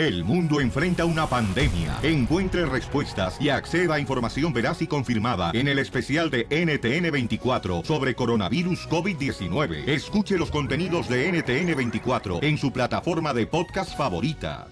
[0.00, 1.98] El mundo enfrenta una pandemia.
[2.02, 8.14] Encuentre respuestas y acceda a información veraz y confirmada en el especial de NTN24 sobre
[8.14, 9.86] coronavirus COVID-19.
[9.86, 14.68] Escuche los contenidos de NTN24 en su plataforma de podcast favorita.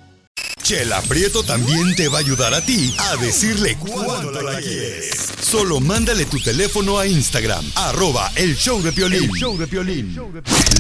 [0.62, 5.34] Chela Prieto también te va a ayudar a ti a decirle cuánto la quieres.
[5.42, 9.30] Solo mándale tu teléfono a Instagram, arroba el show de Piolín.
[9.34, 10.18] show de Piolín.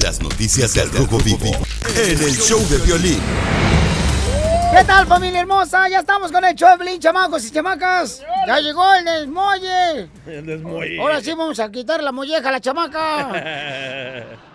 [0.02, 1.52] Las noticias del Rojo Vivo
[1.96, 3.20] en el show de Piolín.
[4.70, 5.88] ¿Qué tal, familia hermosa?
[5.88, 8.22] Ya estamos con el Piolín, chamacos y chamacas.
[8.46, 10.10] Ya llegó el desmolle.
[10.26, 11.00] El desmolle.
[11.00, 14.24] Ahora sí vamos a quitar la molleja a la chamaca.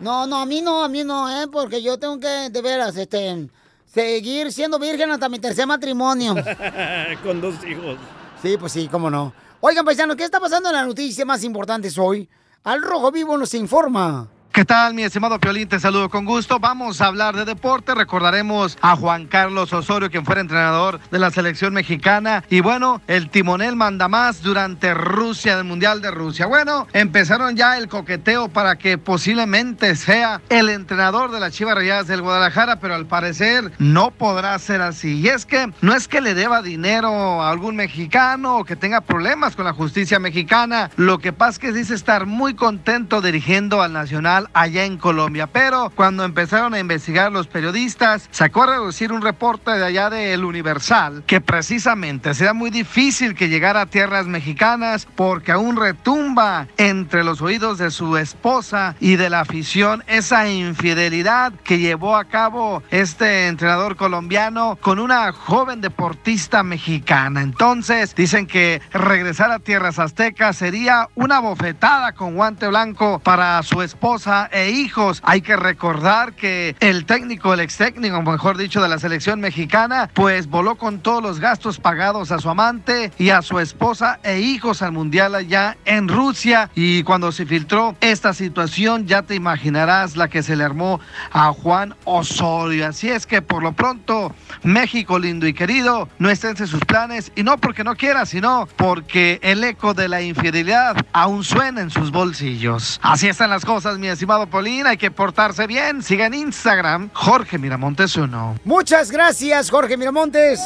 [0.00, 1.48] No, no, a mí no, a mí no, ¿eh?
[1.50, 3.48] Porque yo tengo que, de veras, este,
[3.84, 6.36] seguir siendo virgen hasta mi tercer matrimonio.
[7.24, 7.98] Con dos hijos.
[8.40, 9.32] Sí, pues sí, cómo no.
[9.58, 12.28] Oigan, paisanos, ¿qué está pasando en las noticias más importantes hoy?
[12.62, 14.28] Al Rojo Vivo nos informa.
[14.58, 15.68] ¿Qué tal, mi estimado Piolín?
[15.68, 16.58] Te saludo con gusto.
[16.58, 17.94] Vamos a hablar de deporte.
[17.94, 22.42] Recordaremos a Juan Carlos Osorio, quien fuera entrenador de la selección mexicana.
[22.50, 26.46] Y bueno, el timonel manda más durante Rusia, del Mundial de Rusia.
[26.46, 32.08] Bueno, empezaron ya el coqueteo para que posiblemente sea el entrenador de las Chivas Rayadas
[32.08, 35.20] del Guadalajara, pero al parecer no podrá ser así.
[35.20, 39.02] Y es que no es que le deba dinero a algún mexicano o que tenga
[39.02, 40.90] problemas con la justicia mexicana.
[40.96, 45.46] Lo que pasa es que dice estar muy contento dirigiendo al Nacional allá en Colombia.
[45.46, 50.44] Pero cuando empezaron a investigar los periodistas, sacó a reducir un reporte de allá del
[50.44, 57.24] Universal que precisamente será muy difícil que llegara a tierras mexicanas porque aún retumba entre
[57.24, 62.82] los oídos de su esposa y de la afición esa infidelidad que llevó a cabo
[62.90, 67.42] este entrenador colombiano con una joven deportista mexicana.
[67.42, 73.82] Entonces dicen que regresar a tierras aztecas sería una bofetada con guante blanco para su
[73.82, 75.20] esposa e hijos.
[75.24, 80.10] Hay que recordar que el técnico, el ex técnico, mejor dicho, de la selección mexicana,
[80.14, 84.40] pues voló con todos los gastos pagados a su amante y a su esposa e
[84.40, 86.70] hijos al mundial allá en Rusia.
[86.74, 91.00] Y cuando se filtró esta situación, ya te imaginarás la que se le armó
[91.32, 92.86] a Juan Osorio.
[92.86, 97.32] Así es que por lo pronto, México lindo y querido, no está entre sus planes
[97.34, 101.90] y no porque no quiera, sino porque el eco de la infidelidad aún suena en
[101.90, 103.00] sus bolsillos.
[103.02, 106.02] Así están las cosas, mi estimado Polín, hay que portarse bien.
[106.02, 108.56] Siga en Instagram, Jorge Miramontes uno.
[108.64, 110.60] Muchas gracias, Jorge Miramontes.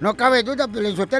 [0.00, 0.66] No cabe duda,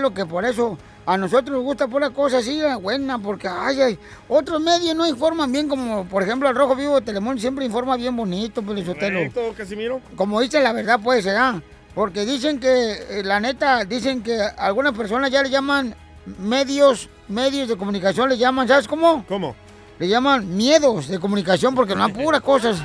[0.00, 3.99] lo que por eso a nosotros nos gusta pura cosa así, buena, porque ay, ay,
[4.28, 7.99] otros medios no informan bien, como por ejemplo el Rojo Vivo de Telemón siempre informa
[7.99, 9.31] bien bonito, Pelizotelo.
[9.55, 10.01] Casimiro?
[10.16, 11.56] Como dice la verdad, pues, ¿verdad?
[11.95, 15.95] Porque dicen que, eh, la neta, dicen que algunas personas ya le llaman
[16.39, 19.27] medios, medios de comunicación, le llaman, ¿sabes cómo?
[19.28, 19.55] ¿Cómo?
[19.99, 22.78] Le llaman miedos de comunicación porque no puras cosas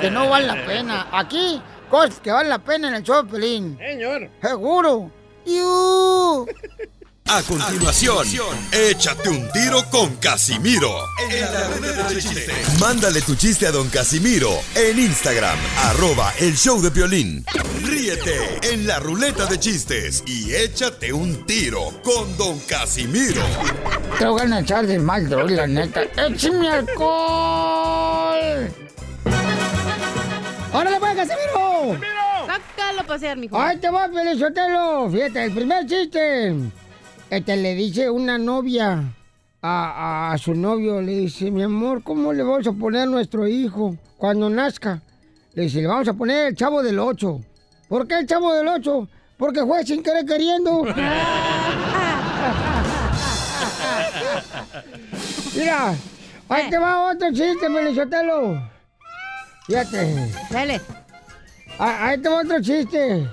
[0.00, 1.06] que no valen la pena.
[1.12, 1.60] Aquí,
[1.90, 3.78] cosas que valen la pena en el show Pelín.
[3.78, 4.28] Señor.
[4.40, 5.10] Seguro.
[5.44, 6.46] ¡Yu!
[7.28, 8.26] A continuación,
[8.72, 10.90] échate un tiro con Casimiro.
[11.30, 12.78] En la ruleta de chistes.
[12.78, 17.44] Mándale tu chiste a don Casimiro en Instagram, arroba el show de violín.
[17.84, 23.42] Ríete en la ruleta de chistes y échate un tiro con don Casimiro.
[24.18, 26.02] Te voy a echar de mal, droga, la neta.
[26.02, 28.70] ¡Échame alcohol!
[30.74, 31.98] ¡Órale, pues, Casimiro!
[32.46, 33.58] Sácalo a pasear, mijo.
[33.58, 35.08] ¡Ay, te va, Pelizotelo!
[35.10, 36.54] Fíjate, el primer chiste.
[37.32, 39.14] Este, le dice una novia
[39.62, 43.48] a, a, su novio, le dice, mi amor, ¿cómo le vamos a poner a nuestro
[43.48, 45.00] hijo cuando nazca?
[45.54, 47.40] Le dice, le vamos a poner el chavo del 8.
[47.88, 49.08] ¿Por qué el chavo del 8?
[49.38, 50.82] Porque fue sin querer queriendo.
[55.56, 55.94] Mira,
[56.50, 58.62] ahí te va otro chiste, Melizotelo.
[59.68, 60.34] Fíjate.
[60.50, 60.82] Dale.
[61.78, 63.26] Ah, Ahí te va otro chiste.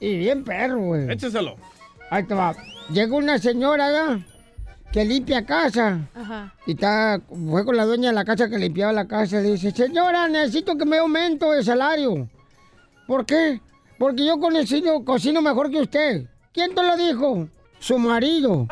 [0.00, 1.10] Y bien perro, güey.
[1.10, 1.56] Écheselo.
[2.10, 2.54] Ahí te va.
[2.92, 4.20] Llega una señora.
[4.92, 6.00] Que limpia casa.
[6.14, 6.52] Ajá.
[6.66, 9.36] Y está, fue con la dueña de la casa que limpiaba la casa.
[9.40, 12.28] Le dice, señora, necesito que me aumento de salario.
[13.06, 13.60] ¿Por qué?
[13.98, 16.26] Porque yo cocino, cocino mejor que usted.
[16.52, 17.48] ¿Quién te lo dijo?
[17.78, 18.66] Su marido.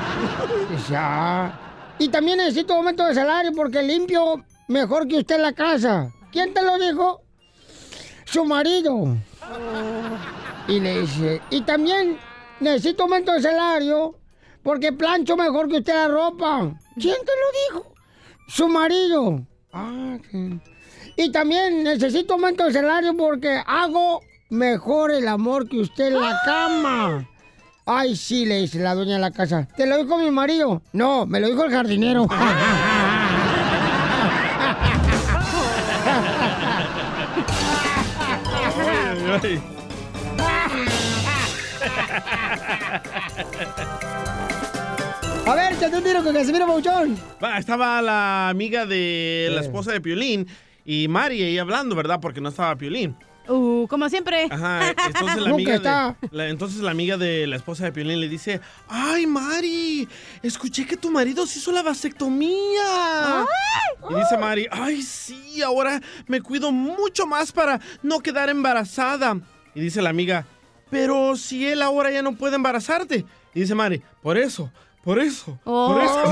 [0.70, 1.52] Dice, "Ah".
[1.98, 6.10] Y también necesito aumento de salario porque limpio mejor que usted la casa.
[6.32, 7.20] ¿Quién te lo dijo?
[8.24, 9.16] Su marido.
[10.66, 12.16] Y le dice, y también
[12.62, 14.16] necesito aumento de salario
[14.62, 16.72] porque plancho mejor que usted la ropa.
[16.94, 17.94] ¿Quién te lo dijo?
[18.48, 19.44] Su marido.
[19.72, 20.60] Ah, sí.
[21.16, 24.20] Y también necesito aumento de salario porque hago
[24.50, 27.28] mejor el amor que usted en la cama.
[27.84, 29.66] Ay, sí, le dice la dueña de la casa.
[29.76, 30.82] ¿Te lo dijo mi marido?
[30.92, 32.28] No, me lo dijo el jardinero.
[45.46, 47.18] A ver, échate un tiro con Casimiro Pauchón.
[47.42, 50.46] Va, estaba la amiga de la esposa de Piolín
[50.84, 52.20] y Mari ahí hablando, ¿verdad?
[52.20, 53.16] Porque no estaba Piolín.
[53.48, 54.46] Uh, como siempre.
[54.48, 56.16] Ajá, entonces la amiga está.
[56.20, 60.08] de, la- entonces la amiga de la esposa de Piolín le dice, ay Mari,
[60.44, 63.44] escuché que tu marido se hizo la vasectomía.
[64.10, 69.36] Y dice Mari, ay sí, ahora me cuido mucho más para no quedar embarazada.
[69.74, 70.46] Y dice la amiga,
[70.92, 73.24] pero si él ahora ya no puede embarazarte.
[73.54, 74.70] Y dice Mari, por eso,
[75.02, 76.22] por eso, por eso.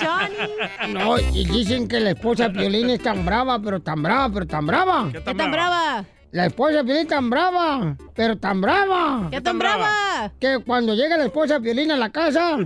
[0.00, 0.92] Johnny.
[0.92, 4.46] No, y dicen que la esposa de Piolín es tan brava, pero tan brava, pero
[4.46, 5.08] tan brava.
[5.12, 6.04] ¿Qué tan brava?
[6.32, 9.28] La esposa de Piolín es tan brava, pero tan brava.
[9.30, 10.32] ¿Qué tan brava?
[10.40, 12.58] Que cuando llega la esposa de Piolín a la casa,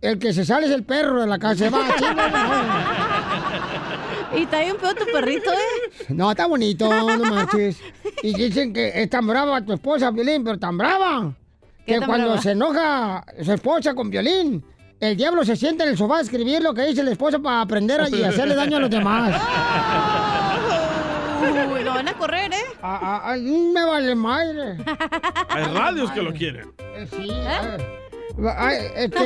[0.00, 1.56] el que se sale es el perro de la casa.
[1.56, 1.80] Se va,
[4.36, 6.04] Y está bien feo tu perrito, ¿eh?
[6.10, 7.80] No, está bonito, no marches.
[8.22, 11.32] Y dicen que es tan brava tu esposa, Piolín, pero tan brava.
[11.86, 12.42] ¿Qué Que tan cuando brava?
[12.42, 14.62] se enoja su esposa con Piolín,
[15.00, 17.62] el diablo se sienta en el sofá a escribir lo que dice la esposa para
[17.62, 19.40] aprender y hacerle daño a los demás.
[21.72, 22.56] Uy, lo van a correr, ¿eh?
[22.82, 24.76] Ah, ah, me vale madre.
[25.48, 26.72] Hay radios que lo quieren.
[26.96, 28.07] Eh, Sí, a ver.
[28.56, 29.18] Ay, este,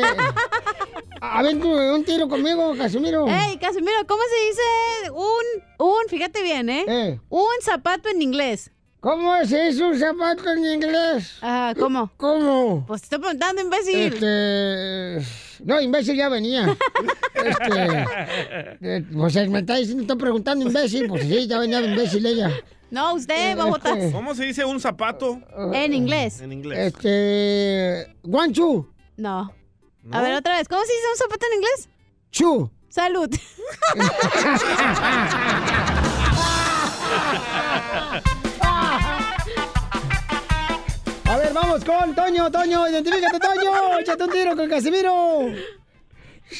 [1.20, 3.26] a ver, un tiro conmigo, Casimiro.
[3.29, 6.85] Ey, Casimiro, ¿cómo se dice un, un, fíjate bien, ¿eh?
[6.88, 8.70] Eh, Un zapato en inglés?
[9.00, 11.38] ¿Cómo se dice un zapato en inglés?
[11.43, 12.11] Ah, ¿cómo?
[12.17, 12.85] ¿Cómo?
[12.87, 13.97] Pues te estoy preguntando, imbécil.
[14.14, 15.19] Este.
[15.64, 16.76] No, imbécil ya venía.
[17.35, 18.05] Este.
[18.81, 21.09] eh, Pues me está diciendo, estoy preguntando imbécil.
[21.09, 22.50] Pues sí, ya venía de imbécil ella.
[22.93, 23.97] No, usted, babotas.
[23.97, 25.41] este- ¿Cómo se dice un zapato
[25.73, 26.41] En inglés.
[26.41, 26.94] en inglés?
[26.94, 28.14] Este.
[28.23, 28.88] Guanchu.
[29.17, 29.53] No.
[30.03, 30.19] ¿No?
[30.19, 30.69] A ver, otra vez.
[30.69, 31.88] ¿Cómo se dice un zapato en inglés?
[32.31, 32.70] Chu.
[32.88, 33.31] Salud.
[41.25, 43.99] A ver, vamos con Toño, Toño, identifícate, Toño.
[44.00, 45.47] Échate un tiro con Casimiro.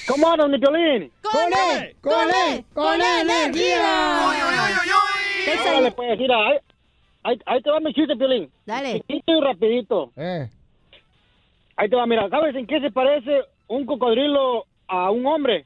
[0.08, 1.12] ¿Cómo andas, mi Piolín?
[1.20, 1.96] ¡Con él!
[2.00, 2.64] ¡Con él!
[2.72, 4.32] ¡Con energía!
[5.64, 6.58] Dale, pues, mira, ahí,
[7.22, 8.50] ahí, ahí te va mi chiste, Piolín.
[8.64, 9.00] Dale.
[9.00, 10.12] Chiquito y rapidito.
[10.16, 10.49] Eh.
[11.76, 15.64] Ahí te va, mira, ¿sabes en qué se parece un cocodrilo a un hombre?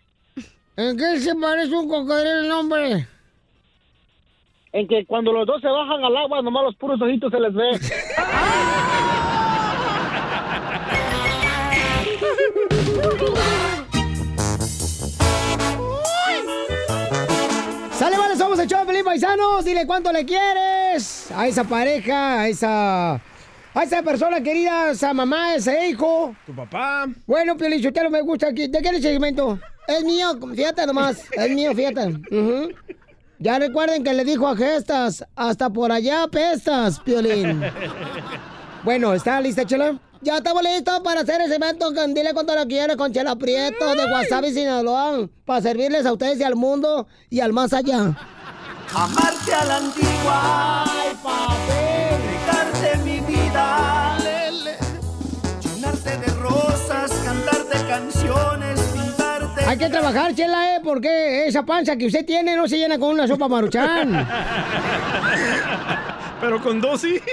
[0.77, 3.09] ¿En qué se parece un cocodrilo el nombre?
[4.73, 7.55] En que cuando los dos se bajan al agua, nomás los puros ojitos se les
[7.55, 7.79] ve.
[17.93, 18.37] ¡Sale, vale!
[18.37, 19.65] Somos el show de Pelín Paisanos.
[19.65, 23.21] Dile cuánto le quieres a esa pareja, a esa...
[23.77, 26.35] A esa persona querida, a esa mamá, a ese hijo.
[26.47, 27.07] ¿Tu papá?
[27.27, 28.69] Bueno, Piolín, Sotelo, me gusta aquí.
[28.69, 29.61] ¿De qué es el segmento?
[29.87, 31.23] Es mío, fíjate nomás.
[31.33, 32.23] Es mío, fíjate.
[33.39, 37.63] Ya recuerden que le dijo a Gestas, hasta por allá pestas, Piolín.
[38.83, 39.99] Bueno, ¿está lista, Chela?
[40.23, 43.95] Ya estamos listos para hacer el segmento con Dile cuánto lo quieres con Chela Prieto
[43.95, 48.17] de Wasabi Sinaloa para servirles a ustedes y al mundo y al más allá.
[48.95, 51.96] Amarte a la antigua, ay papi,
[59.77, 60.81] Hay que trabajar, Chela, ¿eh?
[60.83, 64.27] Porque esa panza que usted tiene no se llena con una sopa maruchan.
[66.41, 67.21] Pero con dos sí.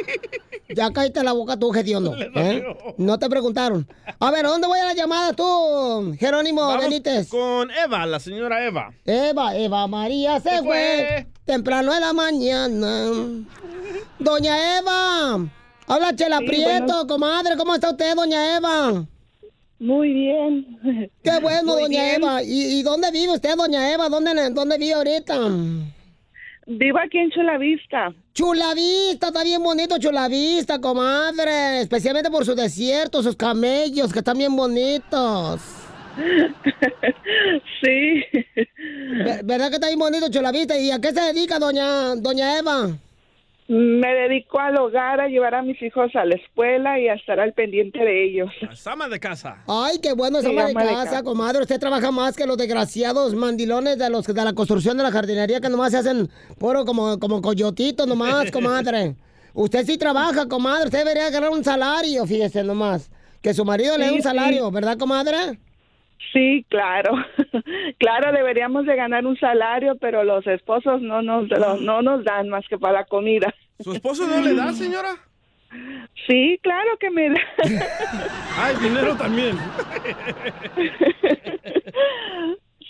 [0.76, 2.16] Ya cállate la boca tú, Gediondo.
[2.18, 2.64] ¿eh?
[2.98, 3.88] No te preguntaron.
[4.20, 7.30] A ver, ¿a dónde voy a la llamada tú, Jerónimo Vamos Benítez?
[7.30, 8.92] con Eva, la señora Eva.
[9.06, 10.66] Eva, Eva María se, Se fue.
[10.66, 11.28] fue.
[11.46, 13.06] temprano en la mañana.
[14.20, 15.46] Doña Eva,
[15.88, 19.06] habla Chela Prieto, comadre, ¿cómo está usted, doña Eva?
[19.84, 21.12] Muy bien.
[21.22, 22.16] Qué bueno, Muy doña bien.
[22.24, 22.42] Eva.
[22.42, 24.08] ¿Y, y dónde vive usted, doña Eva?
[24.08, 25.38] ¿Dónde, dónde vive ahorita?
[26.66, 28.14] Vivo aquí en Chulavista.
[28.34, 31.82] Chulavista, está bien bonito Chulavista, comadre.
[31.82, 35.62] Especialmente por su desierto, sus camellos, que están bien bonitos.
[37.82, 38.24] Sí.
[39.26, 40.78] Ver- ¿Verdad que está bien bonito Chulavista?
[40.80, 42.90] ¿Y a qué se dedica doña, doña Eva?
[43.68, 47.40] Me dedico al hogar, a llevar a mis hijos a la escuela y a estar
[47.40, 48.52] al pendiente de ellos.
[48.62, 49.64] Las amas de casa.
[49.68, 51.24] Ay, qué bueno esa Sí, ama de ama de casa, casa.
[51.24, 51.62] comadre.
[51.62, 55.62] Usted trabaja más que los desgraciados mandilones de los de la construcción de la jardinería
[55.62, 56.30] que nomás se hacen
[56.60, 59.16] puro como, como coyotitos nomás, comadre.
[59.54, 60.86] Usted sí trabaja, comadre.
[60.86, 63.10] Usted debería ganar un salario, fíjese nomás.
[63.42, 64.24] Que su marido le dé un sí.
[64.24, 65.60] salario, ¿verdad, comadre?
[66.32, 67.12] Sí, claro.
[68.00, 72.50] claro, deberíamos de ganar un salario, pero los esposos no nos, lo- no nos dan
[72.50, 73.54] más que para la comida.
[73.80, 75.10] ¿Su esposo no le da, señora?
[76.28, 77.40] Sí, claro que me da.
[78.58, 79.58] Ay, dinero también.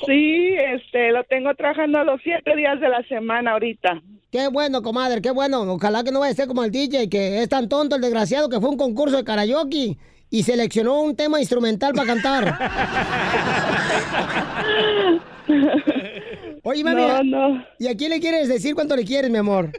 [0.06, 4.02] Sí, este, lo tengo trabajando los siete días de la semana ahorita.
[4.32, 5.62] Qué bueno, comadre, qué bueno.
[5.62, 8.50] Ojalá que no vaya a ser como el DJ, que es tan tonto el desgraciado
[8.50, 9.98] que fue a un concurso de karaoke
[10.34, 12.58] y seleccionó un tema instrumental para cantar.
[16.63, 17.63] Oye, mami, No, no.
[17.78, 19.70] ¿y a quién le quieres decir cuánto le quieres, mi amor?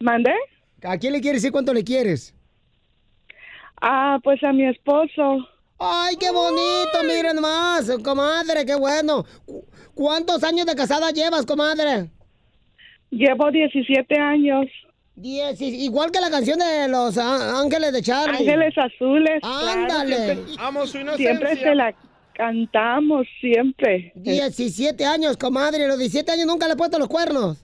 [0.00, 0.32] ¿Mandé?
[0.82, 2.34] ¿A quién le quieres decir cuánto le quieres?
[3.82, 5.46] Ah, pues a mi esposo.
[5.78, 9.26] Ay, qué bonito, miren más, comadre, qué bueno.
[9.44, 9.62] Cu-
[9.94, 12.08] ¿Cuántos años de casada llevas, comadre?
[13.10, 14.64] Llevo 17 años.
[15.20, 18.36] Diez, y- igual que la canción de los Ángeles de Charlie.
[18.38, 19.40] Ángeles Azules.
[19.40, 20.16] claro, Ándale.
[20.34, 21.26] siempre- Amo su inocencia.
[21.36, 21.94] Siempre se la
[22.34, 24.12] cantamos, siempre.
[24.14, 25.88] 17 años, comadre.
[25.88, 27.58] Los 17 años nunca le he puesto los cuernos.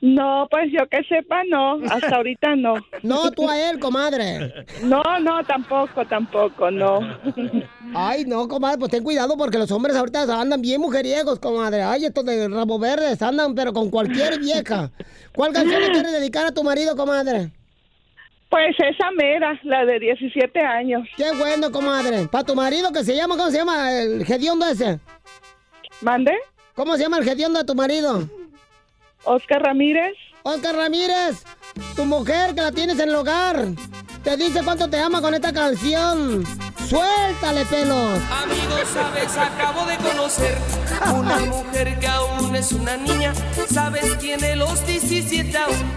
[0.00, 1.74] No, pues yo que sepa, no.
[1.88, 2.74] Hasta ahorita no.
[3.04, 4.52] No, tú a él, comadre.
[4.82, 6.98] No, no, tampoco, tampoco, no.
[7.94, 11.82] Ay, no, comadre, pues ten cuidado porque los hombres ahorita andan bien mujeriegos, comadre.
[11.82, 14.90] Ay, estos de rabo verdes andan, pero con cualquier vieja.
[15.34, 17.50] ¿Cuál canción le quieres dedicar a tu marido, comadre?
[18.50, 21.08] Pues esa mera, la de 17 años.
[21.16, 22.26] Qué bueno, comadre.
[22.28, 25.00] Para tu marido que se llama, ¿cómo se llama el hediondo ese?
[26.02, 26.32] ¿Mande?
[26.74, 28.28] ¿Cómo se llama el hediondo de tu marido?
[29.24, 30.14] Oscar Ramírez.
[30.42, 31.44] Oscar Ramírez,
[31.94, 33.64] tu mujer que la tienes en el hogar,
[34.22, 36.44] te dice cuánto te ama con esta canción.
[36.88, 38.18] Suéltale, pelos.
[38.42, 40.58] Amigo, sabes, acabo de conocer
[41.14, 43.32] una mujer que aún es una niña.
[43.70, 45.92] Sabes, tiene los 17 aún.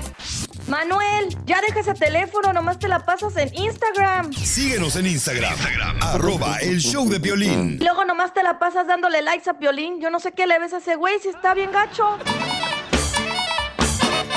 [0.67, 4.33] Manuel, ya deja ese teléfono, nomás te la pasas en Instagram.
[4.33, 5.53] Síguenos en Instagram,
[6.01, 7.77] arroba el show de violín.
[7.79, 10.01] Y luego nomás te la pasas dándole likes a Piolín.
[10.01, 12.17] Yo no sé qué le ves a ese güey si está bien gacho.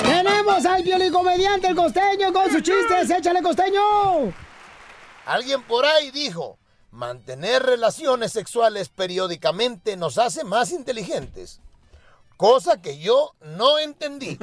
[0.09, 3.11] Tenemos al violín comediante, el costeño, con sus chistes.
[3.11, 4.33] ¡Échale, costeño!
[5.27, 6.59] Alguien por ahí dijo,
[6.91, 11.61] mantener relaciones sexuales periódicamente nos hace más inteligentes.
[12.39, 14.37] Cosa que yo no entendí.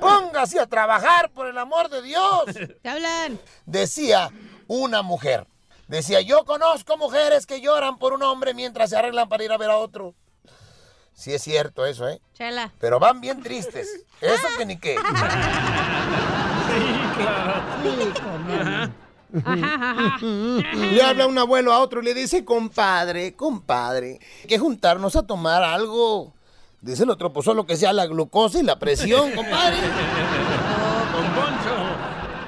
[0.00, 2.44] Póngase a trabajar, por el amor de Dios.
[2.82, 3.40] ¿Te hablan?
[3.66, 4.30] Decía
[4.68, 5.46] una mujer.
[5.88, 9.58] Decía, yo conozco mujeres que lloran por un hombre mientras se arreglan para ir a
[9.58, 10.14] ver a otro.
[11.16, 12.20] Sí es cierto eso, ¿eh?
[12.34, 12.72] Chela.
[12.78, 13.88] Pero van bien tristes.
[14.20, 14.96] Eso que ni qué.
[19.32, 25.26] Le habla un abuelo a otro y le dice, compadre, compadre, hay que juntarnos a
[25.26, 26.34] tomar algo.
[26.82, 29.78] Dice el otro, pues solo que sea la glucosa y la presión, compadre.
[31.12, 31.74] Con Poncho.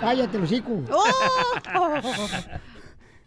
[0.00, 0.72] Cállate, hocico.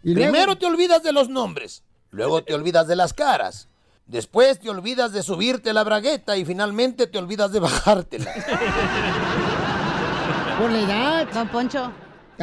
[0.04, 3.68] Y Primero te olvidas de los nombres, luego te olvidas de las caras,
[4.06, 8.32] después te olvidas de subirte la bragueta y finalmente te olvidas de bajártela.
[10.58, 11.28] Por la edad.
[11.32, 11.92] Don Poncho.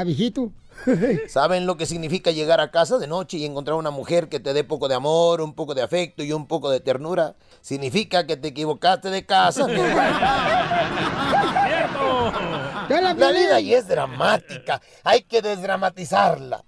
[0.04, 0.52] Viejito.
[1.28, 4.54] ¿Saben lo que significa llegar a casa de noche y encontrar una mujer que te
[4.54, 7.36] dé poco de amor, un poco de afecto y un poco de ternura?
[7.62, 9.68] Significa que te equivocaste de casa.
[9.68, 10.20] mi hermano.
[12.90, 16.64] La vida ya es dramática, hay que desdramatizarla.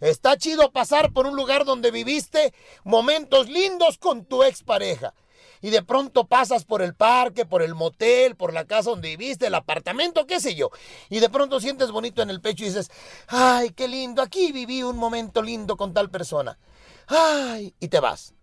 [0.00, 2.52] Está chido pasar por un lugar donde viviste
[2.84, 5.14] momentos lindos con tu expareja.
[5.62, 9.46] Y de pronto pasas por el parque, por el motel, por la casa donde viviste,
[9.46, 10.70] el apartamento, qué sé yo.
[11.08, 12.90] Y de pronto sientes bonito en el pecho y dices,
[13.28, 16.58] ay, qué lindo, aquí viví un momento lindo con tal persona.
[17.06, 18.34] Ay, y te vas.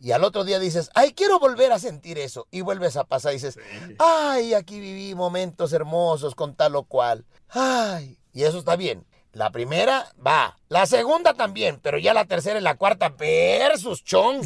[0.00, 2.48] Y al otro día dices, ay, quiero volver a sentir eso.
[2.50, 3.58] Y vuelves a pasar y dices,
[3.98, 7.24] ay, aquí viví momentos hermosos con tal o cual.
[7.48, 9.06] Ay, y eso está bien.
[9.34, 14.42] La primera va, la segunda también, pero ya la tercera y la cuarta, versus chong,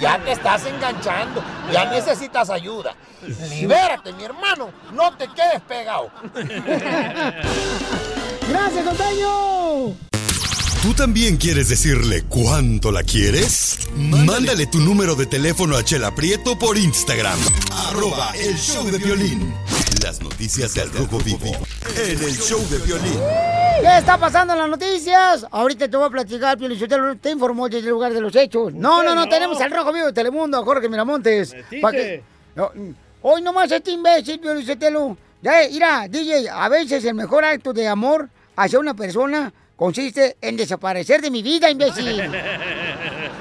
[0.00, 2.94] ya te estás enganchando, ya necesitas ayuda.
[3.50, 6.10] Libérate, mi hermano, no te quedes pegado.
[8.48, 10.09] ¡Gracias, costeño!
[10.82, 13.86] ¿Tú también quieres decirle cuánto la quieres?
[13.96, 17.38] Mándale tu número de teléfono a Chela Prieto por Instagram.
[17.88, 19.52] Arroba el show de violín.
[20.02, 21.52] Las noticias del Rojo Vivo
[22.02, 23.18] en el show de violín.
[23.82, 25.46] ¿Qué está pasando en las noticias?
[25.50, 28.72] Ahorita te voy a platicar, Pio Lizotelo, te informó desde el lugar de los hechos.
[28.72, 29.28] No, no, no, no.
[29.28, 31.52] tenemos al Rojo Vivo de Telemundo, a Jorge Miramontes.
[31.52, 31.80] Metiche.
[31.82, 32.22] Pa' que-
[32.56, 32.90] No, mm,
[33.22, 35.16] hoy nomás este imbécil, Pio Lizotelo.
[35.42, 40.58] Ya, mira, DJ, a veces el mejor acto de amor hacia una persona consiste en
[40.58, 42.06] desaparecer de mi vida, imbécil.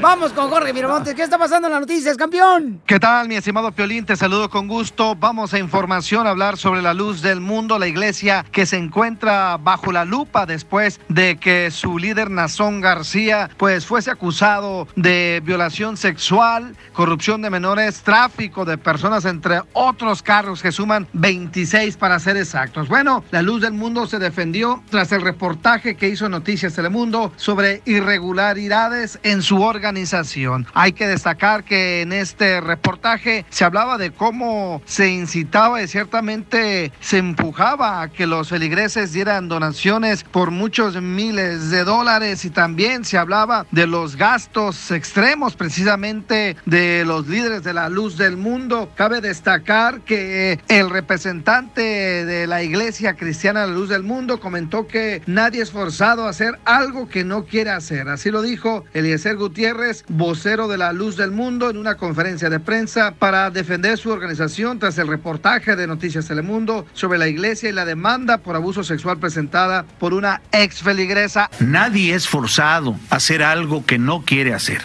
[0.02, 1.14] Vamos con Jorge Miramontes.
[1.14, 2.82] ¿Qué está pasando en las noticias, campeón?
[2.86, 4.06] ¿Qué tal, mi estimado Piolín?
[4.06, 5.16] Te saludo con gusto.
[5.16, 9.58] Vamos a información, a hablar sobre la luz del mundo, la iglesia que se encuentra
[9.58, 15.98] bajo la lupa después de que su líder Nazón García pues fuese acusado de violación
[15.98, 22.38] sexual, corrupción de menores, tráfico de personas, entre otros cargos que suman 26 para ser
[22.38, 22.88] exactos.
[22.88, 27.82] Bueno, la luz del mundo se defendió tras el reportaje que hizo Noticias Telemundo sobre
[27.86, 30.68] irregularidades en su organización.
[30.74, 36.92] Hay que destacar que en este reportaje se hablaba de cómo se incitaba y ciertamente
[37.00, 43.06] se empujaba a que los feligreses dieran donaciones por muchos miles de dólares y también
[43.06, 48.92] se hablaba de los gastos extremos precisamente de los líderes de la luz del mundo.
[48.96, 55.22] Cabe destacar que el representante de la iglesia cristiana La Luz del Mundo comentó que
[55.26, 58.10] nadie es forzado a hacer algo que no quiere hacer.
[58.10, 62.60] Así lo dijo Eliezer Gutiérrez, vocero de La Luz del Mundo, en una conferencia de
[62.60, 67.72] prensa para defender su organización tras el reportaje de Noticias Telemundo sobre la iglesia y
[67.72, 71.50] la demanda por abuso sexual presentada por una ex feligresa.
[71.60, 74.82] Nadie es forzado a hacer algo que no quiere hacer.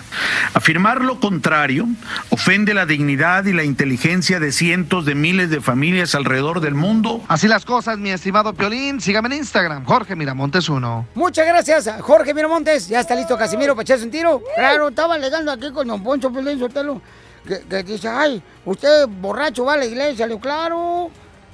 [0.54, 1.87] Afirmar lo contrario
[2.30, 7.23] ofende la dignidad y la inteligencia de cientos de miles de familias alrededor del mundo.
[7.28, 9.00] Así las cosas, mi estimado Piolín.
[9.00, 11.08] Sígame en Instagram, Jorge Miramontes 1.
[11.14, 12.88] Muchas gracias, Jorge Miramontes.
[12.88, 14.43] Ya está listo Casimiro para echarse un tiro.
[14.54, 17.00] Claro, estaba alegando aquí con don Poncho Pelín Sotelo.
[17.46, 20.26] Que, que dice, ay, usted borracho va a la iglesia.
[20.26, 21.10] Le digo, claro.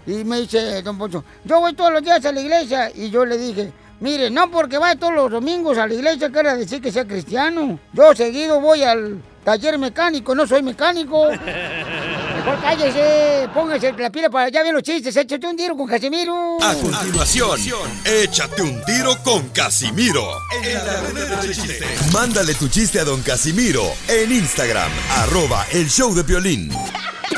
[0.07, 2.91] Y me dice don Poncho, yo voy todos los días a la iglesia.
[2.95, 6.57] Y yo le dije, mire, no porque vaya todos los domingos a la iglesia quiere
[6.57, 7.79] decir que sea cristiano.
[7.93, 11.29] Yo seguido voy al taller mecánico, no soy mecánico.
[12.41, 16.57] Mejor cállese, póngase la pila para allá bien los chistes, échate un tiro con Casimiro.
[16.63, 17.61] A continuación,
[18.03, 20.27] échate un tiro con Casimiro.
[20.65, 21.85] En la ruleta de chiste.
[22.15, 26.73] Mándale tu chiste a don Casimiro en Instagram, arroba el show de violín.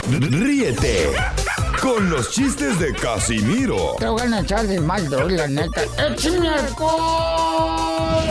[0.09, 1.11] Ríete
[1.80, 5.82] con los chistes de Casimiro Te voy a echar de mal, doy, la neta.
[5.99, 8.23] ¡Échame alcohol!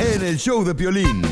[0.00, 1.22] en el show de violín.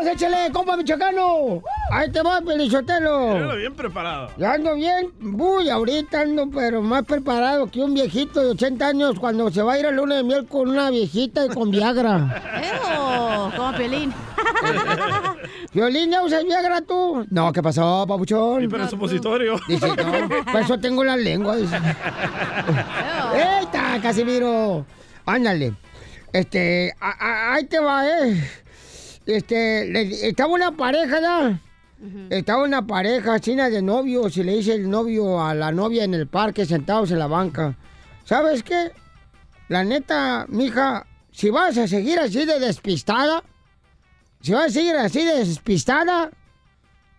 [0.00, 0.06] Divertirnos!
[0.06, 1.62] ¡Échale, compa michoacano!
[1.92, 3.34] Ahí te va, Pelichotelo.
[3.34, 4.30] Míralo bien preparado.
[4.36, 9.18] Ya ando bien, uy, ahorita ando pero más preparado que un viejito de 80 años
[9.18, 12.42] cuando se va a ir a luna de miel con una viejita y con Viagra.
[12.62, 13.56] ¡Ew!
[13.56, 14.12] Como Piolín.
[15.72, 17.26] ¿Violín ya usas Viagra tú?
[17.30, 18.62] No, ¿qué pasó, papuchón?
[18.64, 19.56] Y para el supositorio.
[19.68, 21.56] Dice, no, por eso tengo la lengua.
[23.34, 24.84] ¡Eita, Casimiro!
[25.26, 25.74] Ándale.
[26.32, 28.48] Este, a- a- ahí te va, ¿eh?
[29.26, 31.60] Este, le- estaba una pareja ya.
[32.30, 36.14] Estaba una pareja china de novios y le dice el novio a la novia en
[36.14, 37.76] el parque sentados en la banca.
[38.24, 38.92] ¿Sabes qué?
[39.68, 43.44] La neta, mija, si vas a seguir así de despistada,
[44.40, 46.30] si vas a seguir así de despistada,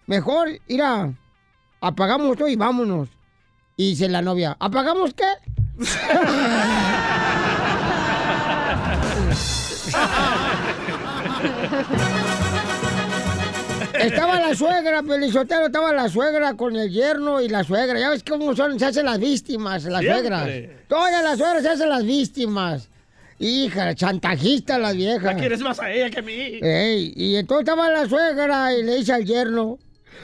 [0.08, 1.14] mejor ir a
[1.80, 3.08] apagamos todo y vámonos.
[3.78, 5.26] Y dice la novia, ¿apagamos qué?
[13.99, 17.99] Estaba la suegra, Pelizotero, estaba la suegra con el yerno y la suegra.
[17.99, 20.21] Ya ves cómo son, se hacen las víctimas, las Siempre.
[20.21, 20.49] suegras.
[20.88, 22.89] Todas las suegras se hacen las víctimas.
[23.38, 25.34] Hija, chantajista la vieja.
[25.34, 26.34] La quieres más a ella que a mí.
[26.34, 29.77] Ey, y entonces estaba la suegra y le dice al yerno,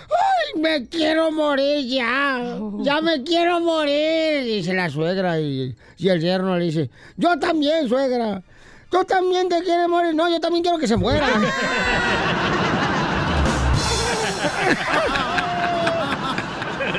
[0.09, 2.59] ¡ay, me quiero morir ya!
[2.81, 4.43] ¡Ya me quiero morir!
[4.43, 8.41] Dice la suegra y, y el yerno le dice, yo también, suegra.
[8.89, 10.15] ¿Tú también te quieres morir?
[10.15, 11.27] No, yo también quiero que se muera.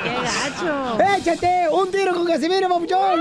[0.03, 0.99] ¡Qué gacho!
[1.19, 3.21] ¡Échate un tiro con Casimiro, papuchón!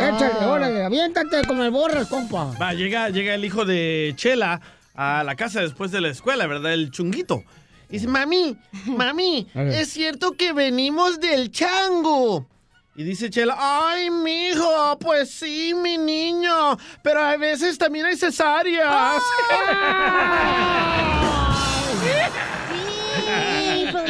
[0.00, 2.52] Échale, órale, aviéntate con el borras, compa.
[2.60, 4.60] Va, llega, llega el hijo de Chela
[4.94, 6.72] a la casa después de la escuela, ¿verdad?
[6.72, 7.42] El chunguito.
[7.88, 12.46] Y dice, mami, mami, es cierto que venimos del chango.
[12.98, 19.22] Y dice Chela, ay, mijo, pues sí, mi niño, pero a veces también hay cesáreas.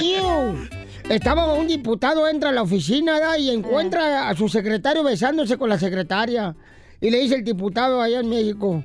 [0.00, 0.68] Iu.
[1.08, 3.38] Estaba un diputado, entra a la oficina ¿da?
[3.38, 6.54] y encuentra a su secretario besándose con la secretaria.
[7.00, 8.84] Y le dice el diputado allá en México,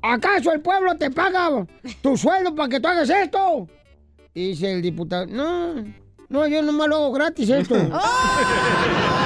[0.00, 1.66] ¿acaso el pueblo te paga
[2.02, 3.68] tu sueldo para que tú hagas esto?
[4.32, 5.74] Y dice el diputado, no,
[6.28, 7.74] no, yo nomás lo hago gratis esto.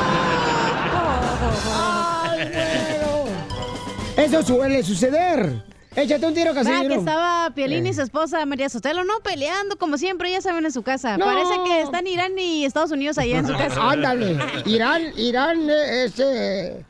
[4.24, 5.62] Eso suele suceder.
[5.96, 6.94] Échate un tiro, Va, que Casimiro.
[6.96, 7.90] estaba Piolín Eh.
[7.90, 11.16] y su esposa María Sotelo, no peleando, como siempre, ya saben, en su casa.
[11.16, 11.24] No.
[11.26, 13.90] Parece que están Irán y Estados Unidos allá en su casa.
[13.90, 14.36] Ándale.
[14.66, 16.84] Irán, Irán eh, es eh,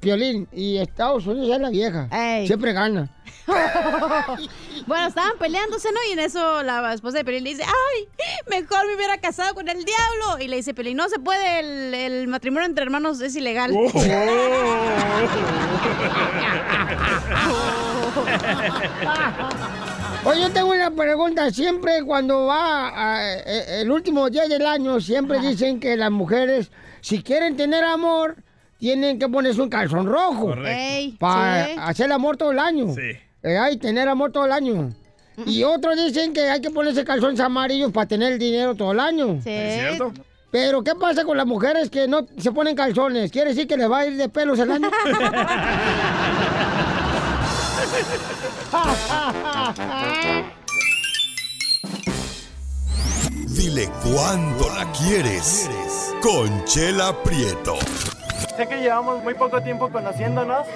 [0.00, 2.08] Piolín y Estados Unidos es la vieja.
[2.46, 3.10] Siempre gana.
[4.86, 5.98] bueno, estaban peleándose, ¿no?
[6.08, 8.08] Y en eso la esposa de Pelín le dice, ¡ay!
[8.48, 10.38] Mejor me hubiera casado con el diablo.
[10.42, 13.72] Y le dice Pelín, no se puede, el, el matrimonio entre hermanos es ilegal.
[20.24, 21.50] Oye, yo tengo una pregunta.
[21.50, 26.70] Siempre cuando va a- eh, el último día del año, siempre dicen que las mujeres,
[27.00, 28.36] si quieren tener amor,
[28.78, 30.46] tienen que ponerse un calzón rojo.
[30.46, 31.16] Correcto.
[31.18, 31.72] Para sí.
[31.78, 32.94] hacer el amor todo el año.
[32.94, 33.12] Sí.
[33.42, 34.92] eh, hay tener amor todo el año.
[35.44, 39.00] Y otros dicen que hay que ponerse calzones amarillos para tener el dinero todo el
[39.00, 39.40] año.
[39.42, 39.50] Sí.
[39.50, 40.12] ¿Es cierto?
[40.50, 43.30] Pero ¿qué pasa con las mujeres que no se ponen calzones?
[43.30, 44.90] ¿Quiere decir que les va a ir de pelos el año?
[53.48, 55.68] Dile cuándo la quieres.
[56.22, 57.76] Conchela Prieto.
[58.56, 60.66] Sé que llevamos muy poco tiempo conociéndonos.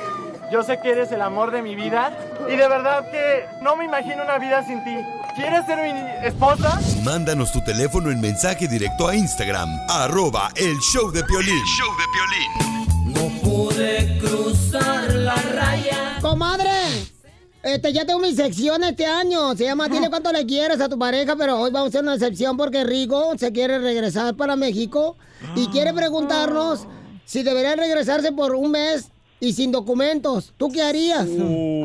[0.53, 2.13] Yo sé que eres el amor de mi vida.
[2.49, 4.97] Y de verdad que no me imagino una vida sin ti.
[5.37, 6.81] ¿Quieres ser mi esposa?
[7.05, 11.63] Mándanos tu teléfono en mensaje directo a Instagram, arroba el show de Piolín.
[13.07, 16.19] No pude cruzar la raya.
[16.21, 16.71] ¡Comadre!
[17.63, 19.55] Este, ya tengo mi sección este año.
[19.55, 22.15] Se llama Dile cuánto le quieres a tu pareja, pero hoy vamos a hacer una
[22.15, 25.17] excepción porque Rigo se quiere regresar para México
[25.55, 26.87] y quiere preguntarnos
[27.31, 29.07] si debería regresarse por un mes
[29.39, 30.53] y sin documentos.
[30.57, 31.29] ¿Tú qué harías?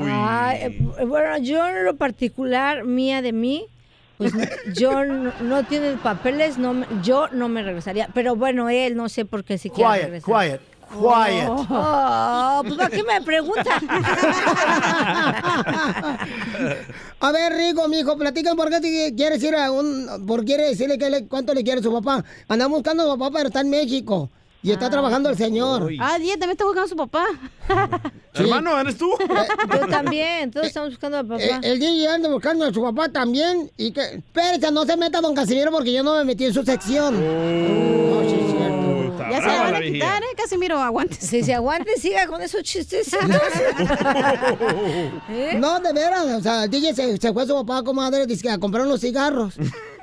[0.01, 3.63] Ay, eh, bueno, yo en lo particular, mía de mí,
[4.17, 4.33] pues
[4.75, 8.09] yo no, no tiene papeles, no, me- yo no me regresaría.
[8.11, 10.47] Pero bueno, él no sé por qué si quiere Quiet, regresar.
[10.47, 11.47] quiet, quiet.
[11.47, 13.79] Oh, pues ¿para qué me pregunta?
[17.19, 20.25] A ver, Rigo, mijo, platican por qué te quieres ir a un...
[20.27, 22.25] por quiere decirle que le- cuánto le quiere a su papá.
[22.47, 24.31] Andamos buscando a su papá, pero está en México.
[24.65, 25.91] Y está trabajando el señor.
[25.99, 27.27] Ah, Día también está buscando a su papá.
[28.33, 29.11] Hermano, ¿eres tú?
[29.19, 31.39] Yo también, todos estamos buscando a papá.
[31.39, 33.71] Eh, El, DJ anda buscando a su papá también.
[33.77, 34.01] Y que.
[34.01, 37.13] Espérate, no se meta don Casimiro porque yo no me metí en su sección.
[37.15, 38.23] Oh.
[38.23, 38.84] No, sí, es cierto.
[39.31, 40.27] Ya se la van a quitar, ¿eh?
[40.37, 41.15] Casimiro, aguante.
[41.19, 43.11] Si se aguante, siga con esos chistes.
[45.29, 45.55] ¿Eh?
[45.57, 46.25] No, de veras.
[46.25, 48.85] O sea, el DJ se, se fue a su papá, comadre, dice que a comprar
[48.85, 49.55] unos cigarros.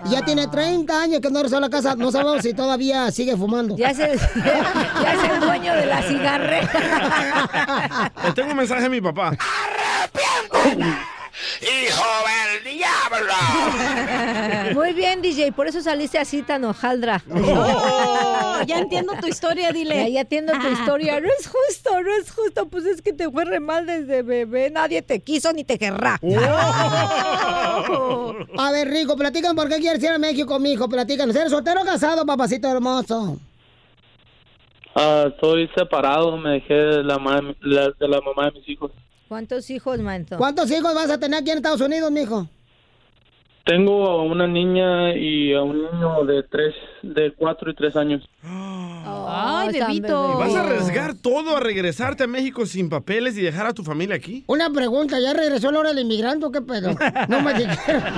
[0.04, 1.94] Y ya tiene 30 años que no regresó a la casa.
[1.94, 3.76] No sabemos si todavía sigue fumando.
[3.76, 8.12] Ya se, ya es el dueño de la cigarrera.
[8.24, 9.36] Le tengo un mensaje a mi papá.
[11.60, 12.04] ¡Hijo
[12.64, 14.74] del diablo!
[14.74, 17.22] Muy bien, DJ, por eso saliste así tan hojaldra.
[17.30, 19.96] Oh, ya entiendo tu historia, dile.
[19.96, 21.20] Ya, ya entiendo tu historia.
[21.20, 22.66] No es justo, no es justo.
[22.68, 24.70] Pues es que te fue re mal desde bebé.
[24.70, 26.18] Nadie te quiso ni te querrá.
[28.58, 30.88] A ver, Rico, platican por qué quieres ir a México, mijo.
[30.88, 31.34] Platícanos.
[31.36, 33.38] ¿Eres soltero o casado, papacito hermoso?
[34.94, 38.90] Ah, soy separado, me dejé de la, ma- la- de la mamá de mis hijos.
[39.32, 40.36] ¿Cuántos hijos, manto?
[40.36, 42.50] ¿Cuántos hijos vas a tener aquí en Estados Unidos, mijo?
[43.64, 48.28] Tengo a una niña y a un niño de tres, de cuatro y tres años.
[48.44, 50.32] Ay, están bebito.
[50.34, 53.84] ¿Y vas a arriesgar todo a regresarte a México sin papeles y dejar a tu
[53.84, 54.42] familia aquí?
[54.48, 56.90] Una pregunta, ¿ya regresó la hora del inmigrante o qué pedo?
[57.28, 58.02] No me dijeron.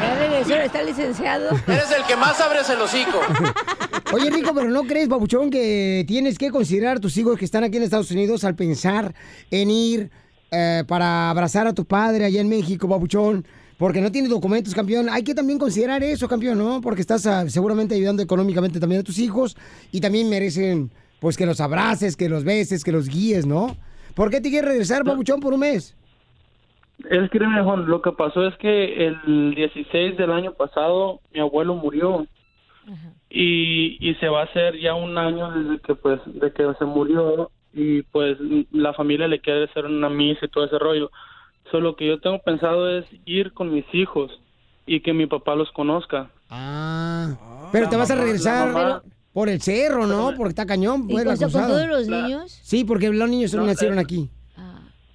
[0.00, 1.50] Ya regresó, está licenciado.
[1.66, 3.20] Eres el que más abres el hocico.
[4.12, 7.64] Oye, Rico, pero ¿no crees, babuchón, que tienes que considerar a tus hijos que están
[7.64, 9.14] aquí en Estados Unidos al pensar
[9.50, 10.10] en ir
[10.50, 13.46] eh, para abrazar a tu padre allá en México, babuchón?
[13.80, 15.08] Porque no tienes documentos, campeón.
[15.08, 16.82] Hay que también considerar eso, campeón, ¿no?
[16.82, 19.56] Porque estás ah, seguramente ayudando económicamente también a tus hijos
[19.90, 23.74] y también merecen, pues, que los abraces, que los beses, que los guíes, ¿no?
[24.14, 25.96] ¿Por qué te quieres regresar, babuchón, por un mes?
[27.08, 31.40] Es que, mira, Juan, lo que pasó es que el 16 del año pasado mi
[31.40, 32.26] abuelo murió
[33.30, 36.84] y, y se va a hacer ya un año desde que pues de que se
[36.84, 38.36] murió y pues
[38.72, 41.10] la familia le quiere hacer una misa y todo ese rollo.
[41.70, 44.30] Solo que yo tengo pensado es ir con mis hijos
[44.86, 46.30] y que mi papá los conozca.
[46.48, 49.02] Ah, pero te vas a regresar mamá-
[49.32, 50.34] por el cerro, ¿no?
[50.36, 51.04] Porque está cañón.
[51.08, 52.58] ¿Y pues, con, todos los niños?
[52.62, 54.30] Sí, porque los niños No, nacieron eh, aquí.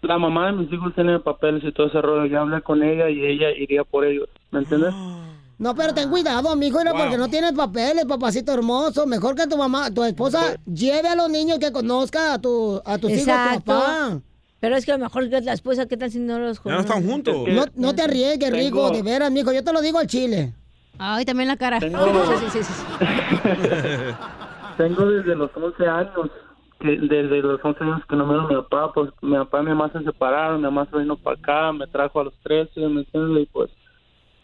[0.02, 2.26] La mamá de mis hijos tiene papeles y todo ese rollo.
[2.28, 4.30] Ya hablé con ella y ella iría por ellos.
[4.52, 4.94] ¿Me entiendes?
[5.58, 9.06] No, pero ten cuidado, amigo, era porque no tienes papeles, papacito hermoso.
[9.06, 12.98] Mejor que tu mamá, tu esposa, lleve a los niños que conozca a, tu, a
[12.98, 14.20] tus hijos, a tu papá.
[14.66, 16.80] Pero es que a lo mejor la esposa, ¿qué tal si no los Ya no
[16.80, 17.36] están juntos.
[17.48, 19.54] No, no te arriesgues, Tengo- Rico, de veras, mijo.
[19.54, 20.54] Yo te lo digo al chile.
[20.98, 21.80] Ay, también la cara.
[21.80, 22.00] Tengo-
[22.40, 22.84] Sí, sí, sí, sí.
[24.78, 26.32] Tengo desde los 11 años,
[26.80, 29.66] que desde los 11 años que no me a mi papá, pues mi papá y
[29.66, 32.72] mi mamá se separaron, mi mamá se vino para acá, me trajo a los 13,
[32.88, 33.44] ¿me entiendes?
[33.44, 33.70] Y pues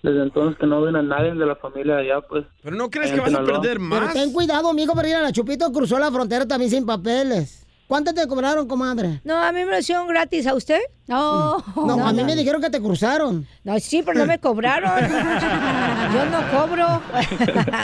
[0.03, 2.45] desde entonces que no ven a nadie de la familia de allá, pues.
[2.61, 4.13] Pero no crees que vas a perder Pero más.
[4.13, 7.60] ten cuidado, amigo, porque mira, la Chupito cruzó la frontera también sin papeles.
[7.91, 9.19] ¿Cuánto te cobraron, comadre?
[9.25, 10.47] No, a mí me lo hicieron gratis.
[10.47, 10.79] ¿A usted?
[11.09, 11.61] No.
[11.75, 13.45] No, a mí me dijeron que te cruzaron.
[13.65, 14.97] No, sí, pero no me cobraron.
[16.13, 17.01] Yo no cobro.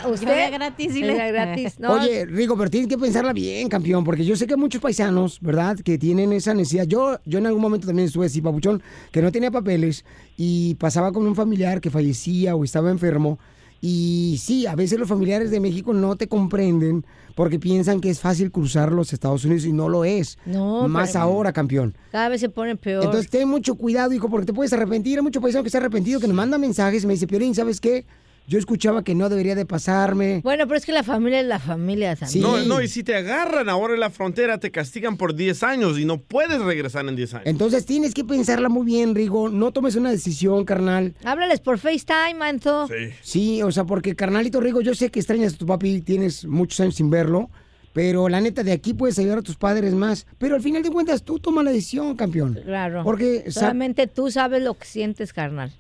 [0.10, 0.30] ¿Usted?
[0.30, 1.14] Era gratis, dile.
[1.14, 1.78] Era gratis.
[1.78, 4.82] No, Oye, Rico, pero tienes que pensarla bien, campeón, porque yo sé que hay muchos
[4.82, 6.86] paisanos, ¿verdad?, que tienen esa necesidad.
[6.86, 10.06] Yo, yo en algún momento también estuve así, papuchón, que no tenía papeles
[10.38, 13.40] y pasaba con un familiar que fallecía o estaba enfermo
[13.82, 18.20] Y sí, a veces los familiares de México no te comprenden porque piensan que es
[18.20, 20.40] fácil cruzar los Estados Unidos y no lo es.
[20.46, 21.96] No, Más pero- ahora, campeón.
[22.12, 23.04] Cada vez se pone peor.
[23.04, 25.18] Entonces ten mucho cuidado, hijo, porque te puedes arrepentir.
[25.20, 27.80] Hay mucho paisano que está arrepentido, que nos manda mensajes y me dice, Piolín, ¿sabes
[27.80, 28.06] qué?
[28.50, 30.40] Yo escuchaba que no debería de pasarme.
[30.42, 32.42] Bueno, pero es que la familia es la familia también.
[32.42, 36.00] No, no, y si te agarran ahora en la frontera, te castigan por 10 años
[36.00, 37.46] y no puedes regresar en 10 años.
[37.48, 39.50] Entonces tienes que pensarla muy bien, Rigo.
[39.50, 41.14] No tomes una decisión, carnal.
[41.26, 42.88] Háblales por FaceTime, Manto.
[43.22, 46.80] Sí, o sea, porque carnalito Rigo, yo sé que extrañas a tu papi, tienes muchos
[46.80, 47.50] años sin verlo,
[47.92, 50.26] pero la neta de aquí puedes ayudar a tus padres más.
[50.38, 52.58] Pero al final de cuentas tú toma la decisión, campeón.
[52.64, 53.04] Claro.
[53.04, 55.74] Porque sa- solamente tú sabes lo que sientes, carnal.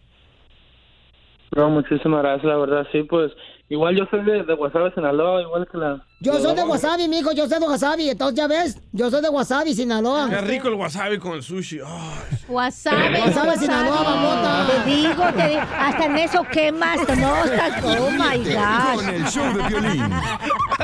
[1.58, 3.32] No, muchísimas gracias, la verdad, sí, pues
[3.67, 6.06] igual yo soy de, de Guasave, Sinaloa, igual que la...
[6.20, 9.30] yo soy de Wasabi, mijo, yo soy de Wasabi, entonces ya ves, yo soy de
[9.30, 10.30] Wasabi, Sinaloa.
[10.30, 11.80] Qué rico el wasabi con el sushi.
[11.84, 12.38] Ay.
[12.48, 13.20] Wasabi.
[13.22, 14.67] Wasabi, Sinaloa, mamota.
[14.67, 19.13] Te digo, te digo, hasta en eso quemas, no estás, oh my Con gosh.
[19.15, 20.13] el show de violín.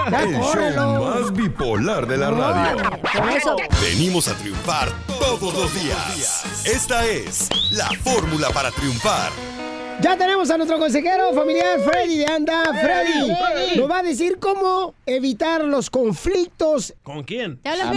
[0.08, 0.82] El córrelo.
[0.82, 2.82] show más bipolar de la radio.
[3.00, 3.56] Por eso.
[3.80, 6.66] Venimos a triunfar todos los días.
[6.66, 9.30] Esta es la fórmula para triunfar.
[10.02, 12.64] Ya tenemos a nuestro consejero familiar Freddy de Anda.
[12.82, 13.80] Freddy Freddy.
[13.80, 17.58] nos va a decir cómo evitar los conflictos ¿Con quién?
[17.58, 17.92] Te habla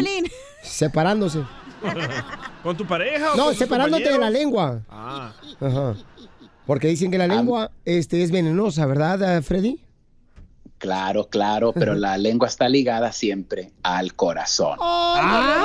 [0.62, 1.42] separándose.
[2.62, 4.82] ¿Con tu pareja o No, con tus separándote de la lengua.
[4.88, 5.32] Ah.
[5.60, 5.94] Ajá.
[6.66, 9.80] Porque dicen que la lengua este, es venenosa, ¿verdad, eh, Freddy?
[10.78, 14.76] Claro, claro, pero la lengua está ligada siempre al corazón.
[14.80, 15.64] Ah.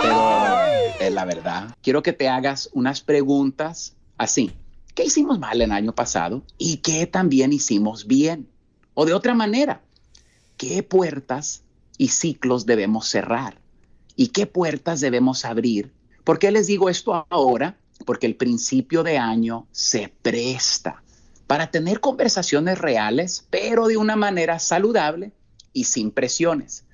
[0.98, 1.76] Pero es la verdad.
[1.82, 4.54] Quiero que te hagas unas preguntas así.
[5.02, 6.44] ¿Qué hicimos mal el año pasado?
[6.60, 8.48] ¿Y qué también hicimos bien?
[8.94, 9.82] O de otra manera,
[10.58, 11.64] ¿qué puertas
[11.98, 13.58] y ciclos debemos cerrar?
[14.16, 15.92] ¿Y qué puertas debemos abrir?
[16.24, 17.80] ¿Por qué les digo esto ahora?
[18.06, 21.02] Porque el principio de año se presta
[21.48, 25.32] para tener conversaciones reales, pero de una manera saludable
[25.74, 26.86] y sin presiones.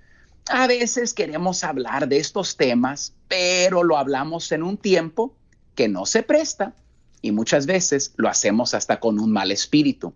[0.48, 5.36] A veces queremos hablar de estos temas, pero lo hablamos en un tiempo
[5.76, 6.74] que no se presta
[7.22, 10.14] y muchas veces lo hacemos hasta con un mal espíritu.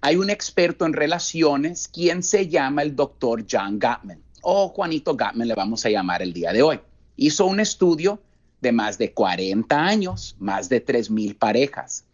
[0.00, 5.48] Hay un experto en relaciones quien se llama el doctor John Gottman, o Juanito Gottman
[5.48, 6.80] le vamos a llamar el día de hoy.
[7.16, 8.22] Hizo un estudio
[8.60, 12.04] de más de 40 años, más de 3.000 parejas,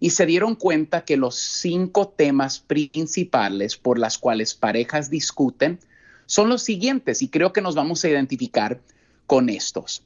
[0.00, 5.80] y se dieron cuenta que los cinco temas principales por las cuales parejas discuten
[6.26, 8.80] son los siguientes, y creo que nos vamos a identificar
[9.26, 10.02] con estos.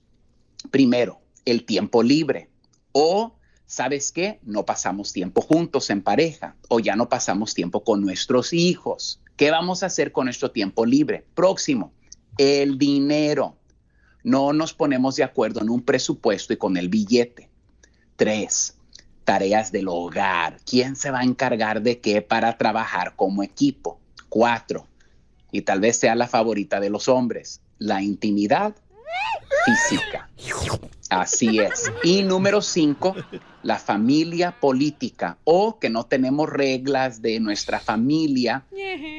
[0.71, 2.49] Primero, el tiempo libre,
[2.93, 3.35] o
[3.67, 4.41] ¿sabes qué?
[4.43, 9.21] No pasamos tiempo juntos en pareja o ya no pasamos tiempo con nuestros hijos.
[9.37, 11.25] ¿Qué vamos a hacer con nuestro tiempo libre?
[11.35, 11.93] Próximo,
[12.39, 13.57] el dinero.
[14.25, 17.49] No nos ponemos de acuerdo en un presupuesto y con el billete.
[18.17, 18.77] Tres,
[19.25, 20.59] tareas del hogar.
[20.65, 23.99] ¿Quién se va a encargar de qué para trabajar como equipo?
[24.29, 24.87] Cuatro,
[25.53, 28.75] y tal vez sea la favorita de los hombres, la intimidad
[29.65, 30.29] física.
[31.11, 31.93] Así es.
[32.03, 33.15] Y número cinco,
[33.63, 38.65] la familia política o que no tenemos reglas de nuestra familia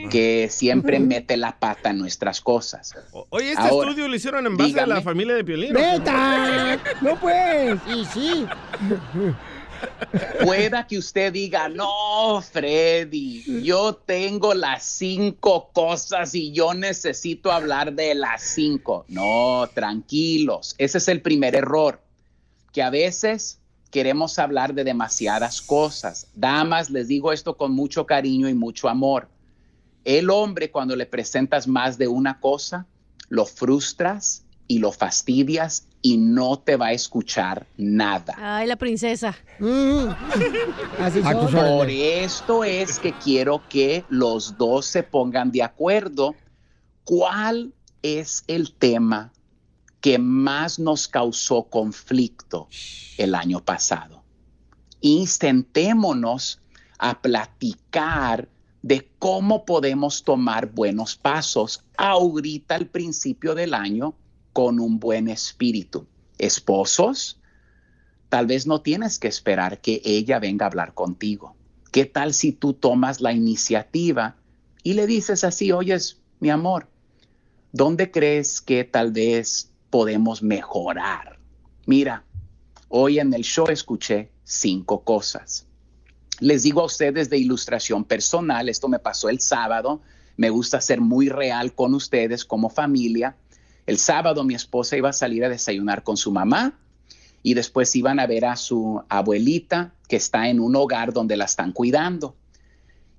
[0.09, 2.95] que siempre mete la pata en nuestras cosas.
[3.29, 5.73] Oye, este Ahora, estudio lo hicieron en base a la familia de Piolín.
[5.73, 6.79] ¡Neta!
[7.01, 7.79] ¡No pues!
[7.87, 8.47] Y sí.
[10.43, 17.93] Pueda que usted diga, no, Freddy, yo tengo las cinco cosas y yo necesito hablar
[17.93, 19.05] de las cinco.
[19.07, 22.01] No, tranquilos, ese es el primer error,
[22.71, 26.27] que a veces queremos hablar de demasiadas cosas.
[26.35, 29.29] Damas, les digo esto con mucho cariño y mucho amor.
[30.03, 32.85] El hombre cuando le presentas más de una cosa,
[33.29, 38.35] lo frustras y lo fastidias y no te va a escuchar nada.
[38.37, 39.35] Ay, la princesa.
[40.99, 41.47] Así Ah.
[41.51, 46.35] Por esto es que quiero que los dos se pongan de acuerdo.
[47.03, 49.31] ¿Cuál es el tema
[50.01, 52.67] que más nos causó conflicto
[53.17, 54.23] el año pasado?
[54.99, 56.59] Y sentémonos
[56.97, 58.49] a platicar
[58.81, 64.13] de cómo podemos tomar buenos pasos ahorita al principio del año
[64.53, 66.07] con un buen espíritu.
[66.37, 67.39] Esposos,
[68.33, 71.55] Tal vez no tienes que esperar que ella venga a hablar contigo.
[71.91, 74.37] ¿Qué tal si tú tomas la iniciativa
[74.81, 76.89] y le dices así, oyes, mi amor,
[77.73, 81.37] ¿dónde crees que tal vez podemos mejorar?
[81.85, 82.25] Mira,
[82.89, 85.67] hoy en el show escuché cinco cosas.
[86.39, 90.01] Les digo a ustedes de ilustración personal, esto me pasó el sábado,
[90.37, 93.37] me gusta ser muy real con ustedes como familia.
[93.85, 96.79] El sábado mi esposa iba a salir a desayunar con su mamá
[97.41, 101.45] y después iban a ver a su abuelita que está en un hogar donde la
[101.45, 102.35] están cuidando.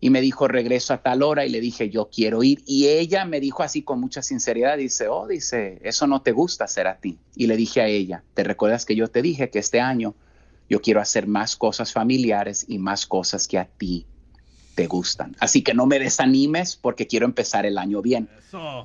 [0.00, 2.62] y me dijo, regreso a tal hora y le dije, yo quiero ir.
[2.66, 6.64] Y ella me dijo así con mucha sinceridad, dice, oh, dice, eso no te gusta
[6.64, 7.18] hacer a ti.
[7.34, 10.14] Y le dije a ella, ¿te recuerdas que yo te dije que este año
[10.68, 14.06] yo quiero hacer más cosas familiares y más cosas que a ti
[14.74, 15.36] te gustan?
[15.40, 18.28] Así que no me desanimes porque quiero empezar el año bien.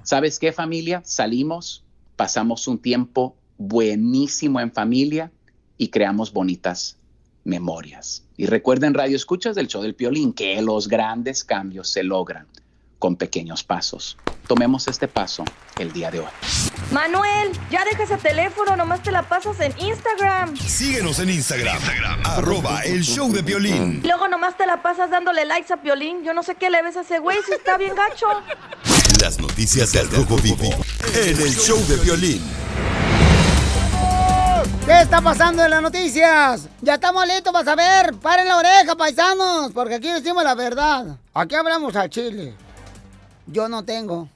[0.03, 1.01] ¿Sabes qué familia?
[1.05, 1.83] Salimos,
[2.15, 5.31] pasamos un tiempo buenísimo en familia
[5.77, 6.97] y creamos bonitas
[7.43, 8.23] memorias.
[8.37, 12.47] Y recuerden, Radio Escuchas del Show del Piolín, que los grandes cambios se logran
[12.99, 14.17] con pequeños pasos.
[14.49, 15.43] Tomemos este paso
[15.77, 16.25] el día de hoy.
[16.91, 20.57] Manuel, ya deja ese teléfono, nomás te la pasas en Instagram.
[20.57, 21.77] Síguenos en Instagram,
[22.23, 24.01] arroba el show de violín.
[24.03, 26.23] Y luego nomás te la pasas dándole likes a Piolín.
[26.23, 28.25] Yo no sé qué le ves a ese güey si está bien gacho.
[29.21, 30.71] Las noticias del Rojo Vivo
[31.13, 32.41] en el show de violín.
[34.83, 36.67] ¿Qué está pasando en las noticias?
[36.81, 38.15] Ya estamos listos para saber.
[38.15, 41.17] Paren la oreja, paisanos, porque aquí decimos la verdad.
[41.35, 42.55] Aquí hablamos a Chile.
[43.45, 44.27] Yo no tengo.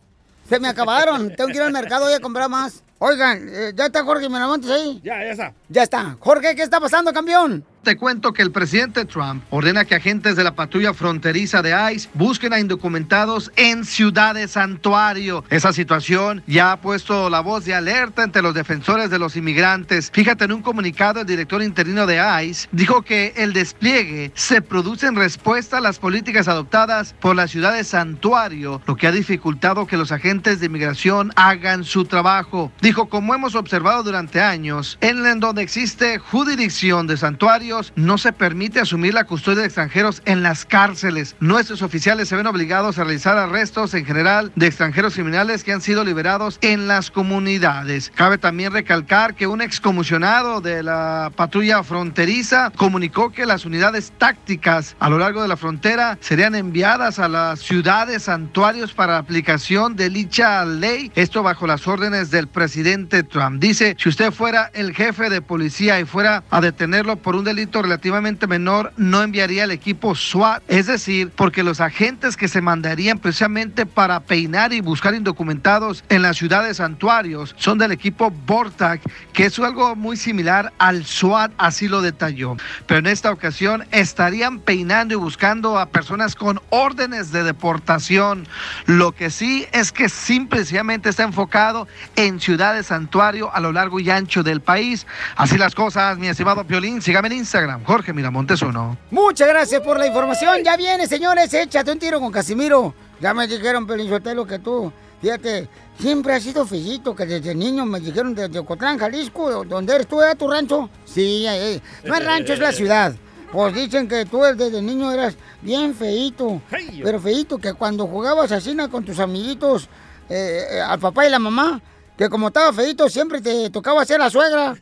[0.47, 1.36] Se me acabaron.
[1.36, 2.84] Tengo que ir al mercado hoy a comprar más.
[2.99, 5.01] Oigan, eh, ¿ya está Jorge Miramontes ahí?
[5.03, 5.53] Ya, ya está.
[5.69, 6.17] Ya está.
[6.19, 7.65] Jorge, ¿qué está pasando, campeón?
[7.83, 12.09] Te cuento que el presidente Trump ordena que agentes de la patrulla fronteriza de ICE
[12.13, 15.43] busquen a indocumentados en ciudades santuario.
[15.49, 20.11] Esa situación ya ha puesto la voz de alerta entre los defensores de los inmigrantes.
[20.13, 25.07] Fíjate, en un comunicado, el director interino de ICE dijo que el despliegue se produce
[25.07, 29.97] en respuesta a las políticas adoptadas por las ciudades santuario, lo que ha dificultado que
[29.97, 32.71] los agentes de inmigración hagan su trabajo.
[32.79, 38.79] Dijo, como hemos observado durante años, en donde existe jurisdicción de santuario, no se permite
[38.79, 41.36] asumir la custodia de extranjeros en las cárceles.
[41.39, 45.81] Nuestros oficiales se ven obligados a realizar arrestos en general de extranjeros criminales que han
[45.81, 48.12] sido liberados en las comunidades.
[48.15, 54.95] Cabe también recalcar que un excomisionado de la patrulla fronteriza comunicó que las unidades tácticas
[54.99, 60.09] a lo largo de la frontera serían enviadas a las ciudades santuarios para aplicación de
[60.09, 61.12] dicha ley.
[61.15, 63.62] Esto bajo las órdenes del presidente Trump.
[63.62, 67.62] Dice, si usted fuera el jefe de policía y fuera a detenerlo por un delito
[67.71, 70.63] relativamente menor, no enviaría el equipo SWAT.
[70.67, 76.21] Es decir, porque los agentes que se mandarían precisamente para peinar y buscar indocumentados en
[76.21, 79.02] las ciudades santuarios son del equipo Bortac,
[79.34, 82.58] que es algo muy similar al SWAT, así lo detalló.
[82.88, 88.47] Pero en esta ocasión estarían peinando y buscando a personas con órdenes de deportación.
[88.86, 94.10] Lo que sí es que simplemente está enfocado en ciudades santuario a lo largo y
[94.10, 95.06] ancho del país.
[95.36, 97.52] Así las cosas, mi estimado Piolín, sígame en Instagram,
[97.85, 98.97] Jorge Miramontes uno.
[99.11, 100.63] Muchas gracias por la información.
[100.63, 101.53] Ya viene, señores.
[101.53, 102.95] Échate un tiro con Casimiro.
[103.19, 107.99] Ya me dijeron, Pelinchotelo, que tú, fíjate, siempre has sido fijito, que desde niño me
[107.99, 110.89] dijeron desde Ocotlán, Jalisco, donde eres tú, ¿era tu rancho?
[111.05, 113.13] Sí, eh, no es rancho, es la ciudad.
[113.51, 116.59] Pues dicen que tú desde niño eras bien feito,
[117.03, 119.89] pero feito, que cuando jugabas así con tus amiguitos,
[120.27, 121.79] eh, eh, al papá y la mamá,
[122.17, 124.76] que como estaba feito siempre te tocaba ser la suegra.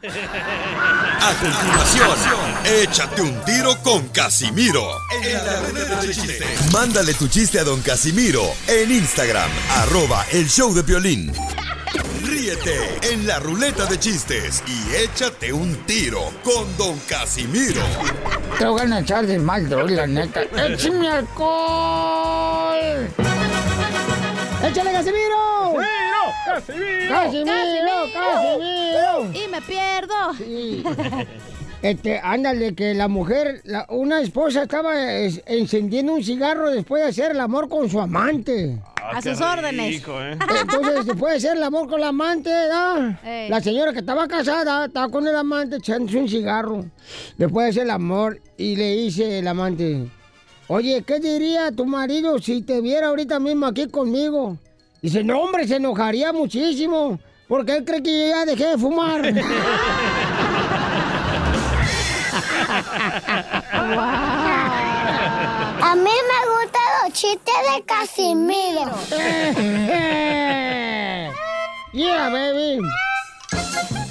[1.24, 2.10] A continuación,
[2.66, 4.84] échate un tiro con Casimiro.
[5.24, 6.46] En la ruleta de chiste.
[6.74, 11.32] Mándale tu chiste a don Casimiro en Instagram, arroba el show de violín.
[12.24, 17.84] Ríete en la ruleta de chistes y échate un tiro con don Casimiro.
[18.58, 20.42] Te voy a echar de mal, la neta.
[20.42, 23.10] ¡Échame alcohol!
[24.64, 25.61] ¡Échale, Casimiro!
[26.56, 27.10] ¡Casimiro!
[27.10, 27.94] ¡Casimiro!
[28.14, 29.46] ¡Casimiro!
[29.46, 30.34] Y me pierdo.
[30.38, 30.84] Sí.
[31.82, 37.10] Este, ándale, que la mujer, la- una esposa estaba es- encendiendo un cigarro después de
[37.10, 38.80] hacer el amor con su amante.
[38.98, 40.04] A sus órdenes.
[40.62, 45.10] Entonces, después de hacer el amor con la amante, la señora que estaba casada, estaba
[45.10, 46.86] con el amante echándose un cigarro.
[47.38, 50.06] Después de hacer el amor, y le dice el amante,
[50.68, 54.58] oye, ¿qué diría tu marido si te viera ahorita mismo aquí conmigo?
[55.02, 59.26] Dice, no, hombre, se enojaría muchísimo, porque él cree que yo ya dejé de fumar.
[65.84, 68.92] A mí me gustan los chistes de Casimiro.
[71.94, 72.80] yeah, baby.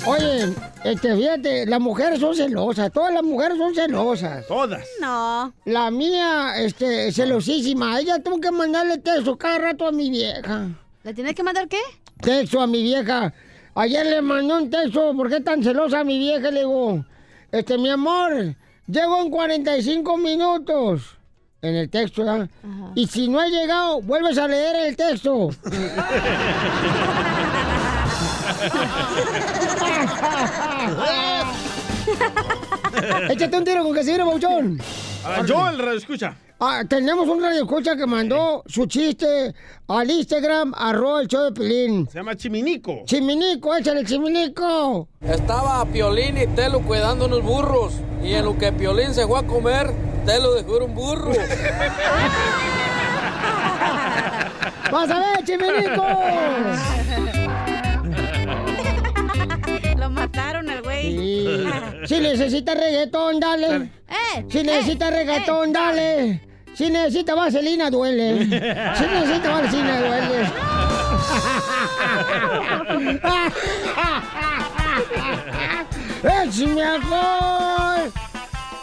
[0.07, 0.55] Oye,
[0.85, 4.47] este, fíjate, las mujeres son celosas, todas las mujeres son celosas.
[4.47, 4.87] Todas.
[5.01, 5.53] No.
[5.67, 8.01] La mía, este, celosísima.
[8.01, 10.69] Ella tuvo que mandarle texto cada rato a mi vieja.
[11.03, 11.81] ¿Le tienes que mandar qué?
[12.21, 13.33] Texto a mi vieja.
[13.75, 16.51] Ayer le mandó un texto, ¿por qué tan celosa mi vieja?
[16.51, 17.05] Le digo,
[17.53, 18.57] este, mi amor,
[18.87, 21.17] llego en 45 minutos.
[21.63, 22.49] En el texto, ¿verdad?
[22.95, 25.51] Y si no ha llegado, vuelves a leer el texto.
[33.31, 34.81] Échate un tiro con Casimiro, Bauchón.
[35.25, 36.35] Ah, yo el radio escucha.
[36.63, 39.55] Ah, tenemos un radio escucha que mandó su chiste
[39.89, 42.07] al Instagram, arroba el show de Pelín.
[42.11, 43.01] Se llama Chiminico.
[43.07, 45.09] Chiminico, échale Chiminico.
[45.23, 47.95] Estaba Piolín y Telo cuidando unos burros.
[48.23, 49.91] Y en lo que Piolín se fue a comer,
[50.27, 51.33] Telo dejó ir un burro.
[54.93, 56.05] ¡Vas a ver, Chiminico!
[60.11, 61.17] Lo mataron al güey.
[61.17, 61.65] Sí.
[62.07, 63.91] Si necesita reggaetón, dale.
[64.09, 66.41] Eh, Si necesita reggaetón, dale.
[66.75, 68.45] Si necesita vaselina, duele.
[68.47, 70.51] Si necesita vaselina, duele.
[76.43, 78.13] ¡Es mi alcohol!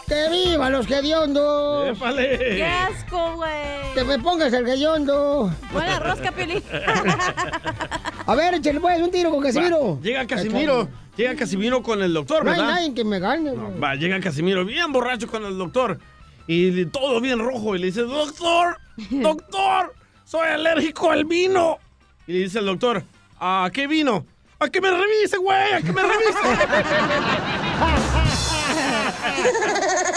[0.07, 1.89] ¡Que viva los hediondos!
[1.89, 2.37] ¡Épale!
[2.37, 3.93] ¡Qué asco, güey!
[3.93, 5.51] ¡Que me pongas el hediondo!
[5.73, 6.63] Buena rosca, Piolín.
[8.25, 9.95] A ver, échale pues un tiro con Casimiro.
[9.95, 10.87] Va, llega Casimiro.
[11.17, 12.73] Llega Casimiro con el doctor, No hay ¿verdad?
[12.75, 13.51] nadie que me gane.
[13.51, 13.79] güey.
[13.79, 15.99] Va, llega Casimiro bien borracho con el doctor.
[16.45, 17.75] Y todo bien rojo.
[17.75, 18.77] Y le dice, doctor,
[19.09, 21.79] doctor, soy alérgico al vino.
[22.27, 23.03] Y le dice el doctor,
[23.39, 24.25] ¿a qué vino?
[24.59, 26.39] A que me revise, güey, a que me revise.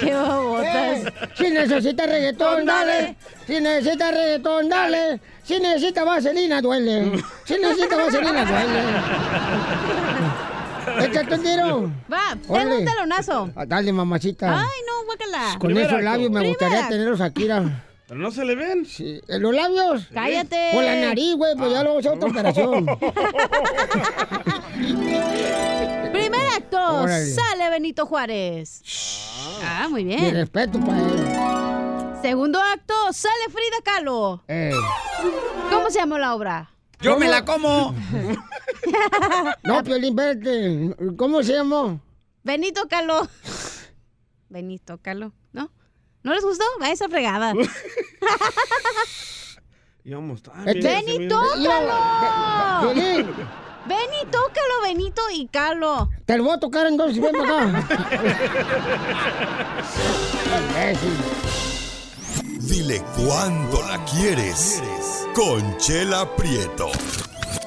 [0.00, 0.98] ¡Qué babotas!
[0.98, 3.16] Eh, si necesita reggaetón, dale.
[3.46, 5.20] Si necesita reggaetón, dale.
[5.44, 7.22] Si necesita vaselina, duele.
[7.44, 8.82] Si necesita vaselina, duele.
[11.06, 11.92] Échate un tiro.
[12.12, 13.50] Va, tengo un talonazo.
[13.56, 14.60] Ah, Dale, mamacita.
[14.60, 15.58] Ay, no, guácala.
[15.58, 17.48] Con esos labios me gustaría tenerlos aquí.
[18.08, 18.84] Pero no se le ven.
[18.86, 19.20] Sí.
[19.26, 20.06] ¿En los labios?
[20.14, 20.70] Cállate.
[20.72, 22.86] Con la nariz, güey, pues ya luego es otra operación.
[26.12, 27.26] Primer acto, Órale.
[27.34, 28.82] sale Benito Juárez.
[29.62, 30.34] Ah, muy Mi bien.
[30.34, 32.20] respeto para él.
[32.22, 34.42] Segundo acto, sale Frida Kahlo.
[34.48, 34.72] Eh.
[35.70, 36.70] ¿Cómo se llama la obra?
[37.00, 37.94] Yo me la como.
[39.64, 40.94] No, Piolín, vete.
[41.16, 42.00] ¿Cómo se llamó?
[42.44, 43.28] Benito Kahlo.
[44.48, 45.70] Benito Kahlo, ¿no?
[46.26, 46.64] ¿No les gustó?
[46.82, 47.52] Va esa fregada.
[50.04, 51.70] Íbamos tan Este- bien, Benito Casimiro.
[51.70, 52.92] Kahlo.
[52.92, 53.30] Piolín,
[54.82, 56.10] Benito y Kahlo.
[56.24, 57.86] te lo voy a tocar entonces, ven acá.
[62.60, 64.82] Dile cuándo la quieres.
[65.34, 66.88] Conchela Prieto.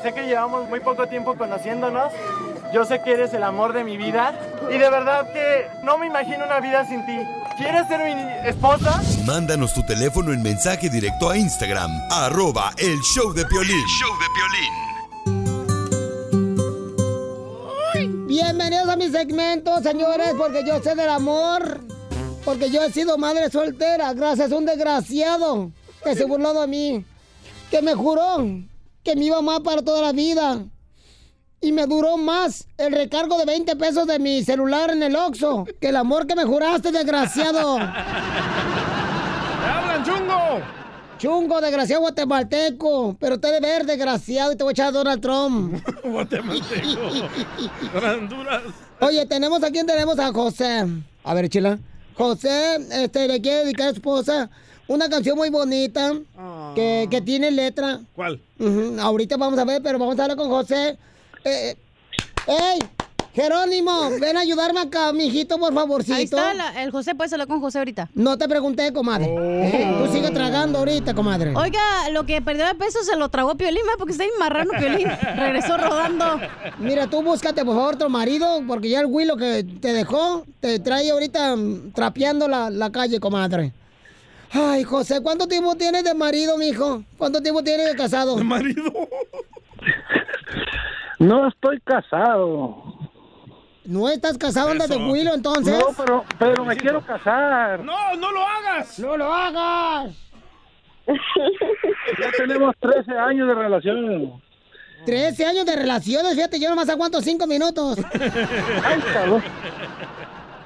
[0.01, 2.11] Sé que llevamos muy poco tiempo conociéndonos.
[2.71, 4.33] Yo sé que eres el amor de mi vida.
[4.69, 7.17] Y de verdad que no me imagino una vida sin ti.
[7.57, 9.01] ¿Quieres ser mi esposa?
[9.25, 13.85] Mándanos tu teléfono en mensaje directo a Instagram, arroba el show de Piolín.
[18.27, 21.81] Bienvenidos a mi segmento, señores, porque yo sé del amor.
[22.45, 25.71] Porque yo he sido madre soltera, gracias a un desgraciado
[26.03, 27.05] que se burló de mí.
[27.71, 28.37] Que me juró
[29.03, 30.63] que me iba a amar para toda la vida.
[31.61, 35.65] Y me duró más el recargo de 20 pesos de mi celular en el Oxxo
[35.81, 37.77] que el amor que me juraste, desgraciado.
[37.77, 37.93] ¡Hablan,
[40.05, 40.61] chungo!
[41.17, 43.17] Chungo, desgraciado guatemalteco.
[43.19, 45.83] Pero te de ver, desgraciado, y te voy a echar a Donald Trump.
[46.05, 47.01] Guatemalteco.
[48.01, 48.61] Honduras.
[49.01, 50.85] Oye, tenemos a quién tenemos a José.
[51.25, 51.77] A ver, chila.
[52.15, 54.49] José, este, le quiere dedicar a su esposa
[54.87, 56.13] una canción muy bonita
[56.75, 57.99] que, que tiene letra.
[58.15, 58.41] ¿Cuál?
[58.57, 60.97] Ujú, Ahorita vamos a ver, pero vamos a hablar con José.
[61.43, 61.75] Eh,
[62.47, 62.79] ¡Ey!
[63.33, 66.15] Jerónimo, ven a ayudarme acá, mijito, por favorcito.
[66.15, 68.09] Ahí está la- el José, puedes hablar con José ahorita.
[68.15, 69.27] No te pregunté, comadre.
[69.29, 71.55] Eh, Tú sigue tragando ahorita, comadre.
[71.55, 73.93] Oiga, lo que perdió de peso se lo tragó Piolín, ¿va?
[73.97, 75.07] porque está bien marrano Piolín.
[75.35, 76.39] Regresó rodando.
[76.79, 80.79] Mira, tú búscate por favor otro marido, porque ya el Willo que te dejó te
[80.79, 83.71] trae ahorita mm, trapeando la, la calle, comadre.
[84.51, 87.03] Ay, José, ¿cuánto tiempo tienes de marido, mijo?
[87.19, 88.35] ¿Cuánto tiempo tienes de casado?
[88.35, 88.91] ¿De marido?
[91.19, 92.83] No estoy casado.
[93.85, 94.97] ¿No estás casado, andas de.
[94.97, 95.77] Willo, entonces?
[95.77, 97.83] No, pero, pero me quiero casar.
[97.83, 98.99] ¡No, no lo hagas!
[98.99, 100.15] ¡No lo hagas!
[101.07, 104.41] Ya tenemos 13 años de relación.
[105.05, 107.97] 13 años de relaciones, fíjate, yo nomás aguanto 5 minutos.
[108.83, 109.43] Ay, cabrón.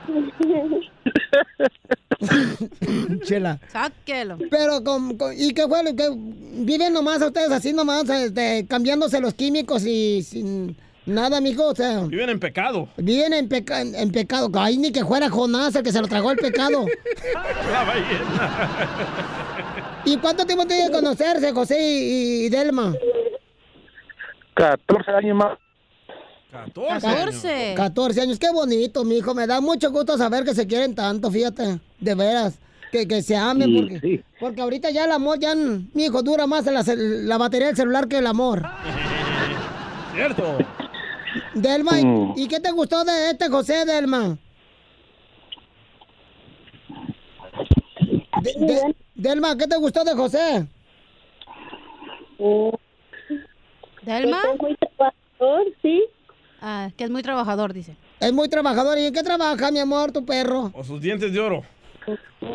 [3.23, 3.59] Chela.
[3.71, 4.37] Sáquelo.
[4.49, 5.83] Pero, con, con- ¿y qué fue?
[5.95, 11.67] que ¿Viven nomás ustedes así nomás, este, cambiándose los químicos y sin nada, mijo?
[11.67, 12.87] O sea, Viven en pecado.
[12.97, 14.49] viven en, peca- en pecado.
[14.55, 16.85] Ay, ni que fuera Jonás el que se lo tragó el pecado.
[17.71, 18.79] La ballena.
[20.05, 22.93] ¿Y cuánto tiempo tiene de conocerse, José y, y Delma?
[24.55, 25.57] 14 años más.
[26.53, 27.73] 14.
[27.75, 29.33] 14 años, qué bonito, mi hijo.
[29.33, 31.79] Me da mucho gusto saber que se quieren tanto, fíjate.
[31.99, 32.59] De veras.
[32.91, 34.23] Que, que se amen, Sí, porque, sí.
[34.39, 38.07] porque ahorita ya el amor, ya, mi hijo, dura más la, la batería del celular
[38.07, 38.61] que el amor.
[40.13, 40.57] Cierto.
[41.55, 42.33] Delma, ¿y- Mm.
[42.37, 44.37] ¿y qué te gustó de este José, Delma?
[48.43, 50.67] De- de- Delma, ¿qué te gustó de José?
[54.03, 54.37] ¿Delma?
[54.53, 56.03] Es muy trabajador, sí.
[56.65, 57.97] Ah, que es muy trabajador, dice.
[58.21, 58.97] Es muy trabajador.
[58.97, 60.71] ¿Y en qué trabaja, mi amor, tu perro?
[60.73, 61.61] O sus dientes de oro.
[62.39, 62.47] Mm,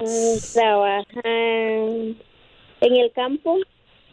[0.55, 2.17] Trabaja en
[2.81, 3.57] el campo,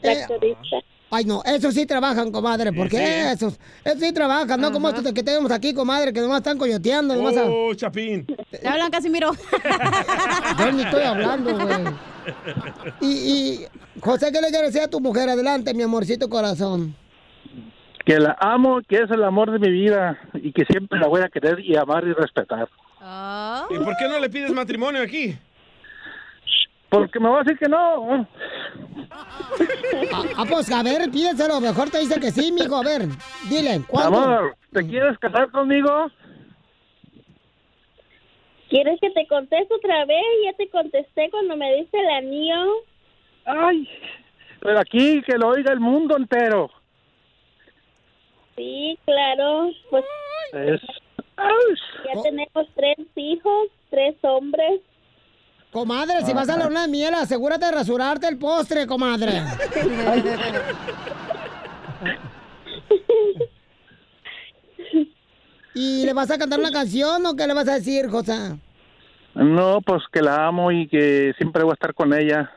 [0.02, 0.78] tractorista.
[1.12, 2.74] Ay, no, esos sí trabajan, comadre.
[2.74, 3.58] ¿Por Sí, esos?
[3.86, 7.16] Esos sí trabajan, no como estos que tenemos aquí, comadre, que nomás están coyoteando.
[7.16, 8.26] Nomás a- Oh, Chapín.
[8.50, 9.32] Te hablan, Casimiro.
[10.60, 11.76] Yo ni estoy hablando, güey.
[13.02, 13.66] Y, y,
[14.02, 15.30] José, ¿qué le quieres decir a tu mujer?
[15.30, 16.96] Adelante, mi amorcito corazón.
[18.06, 21.22] Que la amo, que es el amor de mi vida y que siempre la voy
[21.22, 22.70] a querer y amar y respetar.
[23.70, 25.36] ¿Y por qué no le pides matrimonio aquí?
[26.90, 28.28] Porque me va a decir que no.
[29.12, 31.60] Ah, pues a ver, pídeselo.
[31.60, 32.76] Mejor te dice que sí, mijo.
[32.76, 33.08] A ver,
[33.50, 34.18] dile, ¿cuándo?
[34.20, 36.12] Amor, ¿te quieres casar conmigo?
[38.70, 40.24] ¿Quieres que te conteste otra vez?
[40.46, 42.66] Ya te contesté cuando me diste el anillo.
[43.46, 43.88] Ay,
[44.62, 46.70] pero aquí que lo oiga el mundo entero.
[48.56, 49.70] Sí, claro.
[49.90, 50.04] Pues
[50.54, 50.82] Es...
[51.38, 54.82] ya tenemos tres hijos, tres hombres.
[55.72, 59.42] Comadre, si vas a la luna de miel, asegúrate de rasurarte el postre, comadre.
[65.74, 68.58] ¿Y le vas a cantar una canción o qué le vas a decir, José?
[69.34, 72.50] No, pues que la amo y que siempre voy a estar con ella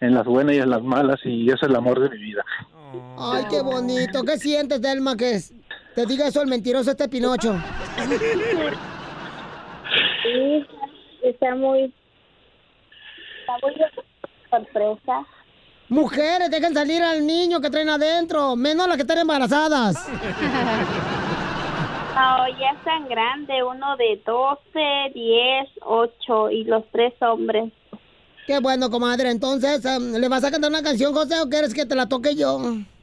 [0.00, 2.44] en las buenas y en las malas y ese es el amor de mi vida.
[3.18, 4.22] Ay, qué bonito.
[4.24, 5.52] ¿Qué sientes, Delma, que es-
[5.94, 7.54] te diga eso el mentiroso este Pinocho?
[10.22, 10.66] Sí,
[11.22, 11.92] está muy...
[13.40, 13.74] Está muy
[14.50, 15.26] sorpresa.
[15.88, 20.06] Mujeres, dejen salir al niño que traen adentro, menos las que están embarazadas.
[22.18, 27.72] No, ya están grandes, uno de 12, 10, 8 y los tres hombres.
[28.48, 29.30] Qué bueno, comadre.
[29.30, 32.34] Entonces, em, ¿le vas a cantar una canción, José, o quieres que te la toque
[32.34, 32.58] yo?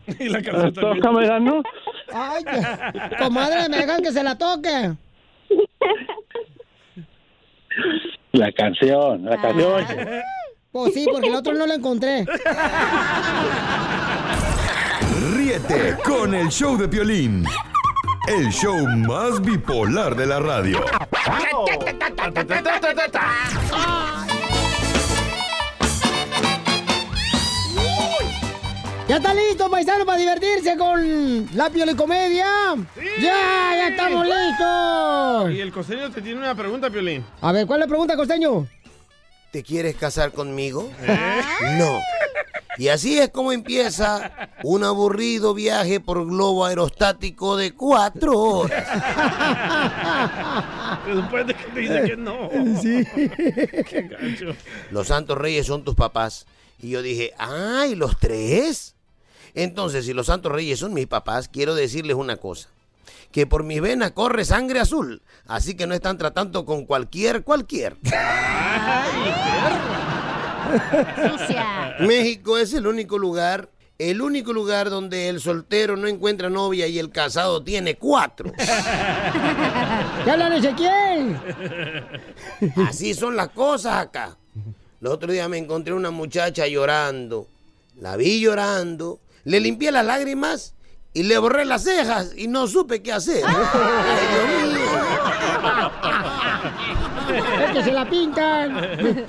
[0.19, 1.01] Y la canción también.
[1.01, 1.63] Tócame, ¿no?
[2.13, 4.93] Ay, que- comadre, me dejan que se la toque.
[8.31, 9.85] La canción, la canción.
[10.71, 12.25] Pues sí, porque el otro no lo encontré.
[15.35, 17.45] Ríete con el show de Piolín.
[18.27, 20.79] El show más bipolar de la radio.
[29.07, 32.47] ¿Ya está listo, paisano, para divertirse con la piolicomedia?
[33.21, 35.51] ¡Ya, ya estamos listos!
[35.51, 37.23] Y el costeño te tiene una pregunta, Piolín.
[37.41, 38.67] A ver, ¿cuál es la pregunta, costeño?
[39.51, 40.89] ¿Te quieres casar conmigo?
[41.77, 41.99] No.
[42.79, 48.87] Y así es como empieza un aburrido viaje por globo aerostático de cuatro horas.
[51.05, 52.49] Después de que te dice que no.
[52.81, 53.05] Sí.
[53.87, 54.55] Qué gacho.
[54.89, 56.47] Los santos reyes son tus papás.
[56.81, 58.94] Y yo dije, ¡ay, los tres!
[59.55, 62.69] Entonces, si los santos reyes son mis papás, quiero decirles una cosa.
[63.31, 65.21] Que por mis venas corre sangre azul.
[65.47, 67.95] Así que no están tratando con cualquier, cualquier.
[71.99, 76.99] México es el único lugar, el único lugar donde el soltero no encuentra novia y
[76.99, 78.51] el casado tiene cuatro.
[80.23, 81.39] ¿Qué hablan Ezequiel?
[82.87, 84.37] Así son las cosas acá.
[84.99, 87.47] El otro día me encontré una muchacha llorando.
[87.99, 90.75] La vi llorando, le limpié las lágrimas
[91.13, 93.41] y le borré las cejas y no supe qué hacer.
[93.47, 94.85] Ay, Dios mío.
[97.65, 98.75] Es que se la pintan.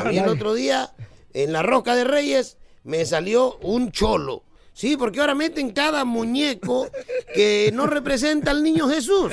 [0.00, 0.92] A mí el otro día,
[1.34, 4.44] en la Roca de Reyes, me salió un cholo.
[4.72, 6.88] Sí, porque ahora meten cada muñeco
[7.34, 9.32] que no representa al niño Jesús.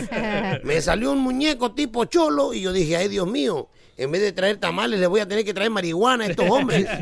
[0.64, 4.32] Me salió un muñeco tipo cholo y yo dije, ay Dios mío, en vez de
[4.32, 6.86] traer tamales les voy a tener que traer marihuana a estos hombres.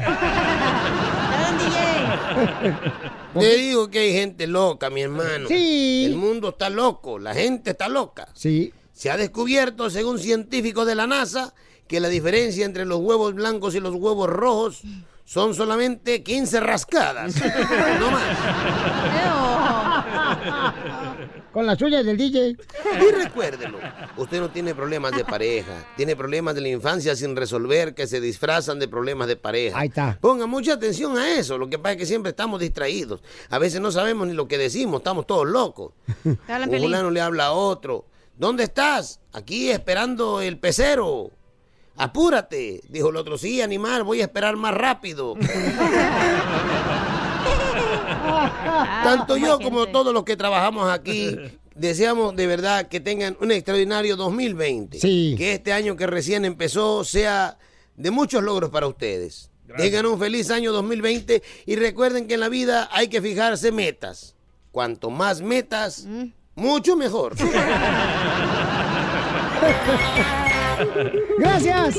[3.39, 5.47] Te digo que hay gente loca, mi hermano.
[5.47, 6.05] Sí.
[6.05, 8.27] El mundo está loco, la gente está loca.
[8.33, 8.73] Sí.
[8.93, 11.53] Se ha descubierto, según científicos de la NASA,
[11.87, 14.81] que la diferencia entre los huevos blancos y los huevos rojos
[15.25, 17.35] son solamente 15 rascadas.
[17.99, 18.23] No más.
[21.55, 22.49] Con las suyas del DJ.
[22.49, 23.79] Y recuérdelo,
[24.17, 28.19] usted no tiene problemas de pareja, tiene problemas de la infancia sin resolver que se
[28.19, 29.79] disfrazan de problemas de pareja.
[29.79, 30.17] Ahí está.
[30.19, 33.23] Ponga mucha atención a eso, lo que pasa es que siempre estamos distraídos.
[33.49, 35.93] A veces no sabemos ni lo que decimos, estamos todos locos.
[36.25, 36.37] Un
[36.77, 38.03] fulano le habla a otro.
[38.35, 39.21] ¿Dónde estás?
[39.31, 41.31] Aquí esperando el pecero.
[41.95, 43.37] Apúrate, dijo el otro.
[43.37, 45.35] Sí, animal, voy a esperar más rápido.
[49.03, 51.35] Tanto yo como todos los que trabajamos aquí
[51.75, 54.99] deseamos de verdad que tengan un extraordinario 2020.
[54.99, 55.35] Sí.
[55.37, 57.59] Que este año que recién empezó sea
[57.95, 59.51] de muchos logros para ustedes.
[59.77, 64.35] Tengan un feliz año 2020 y recuerden que en la vida hay que fijarse metas.
[64.71, 66.05] Cuanto más metas,
[66.55, 67.35] mucho mejor.
[71.39, 71.95] Gracias.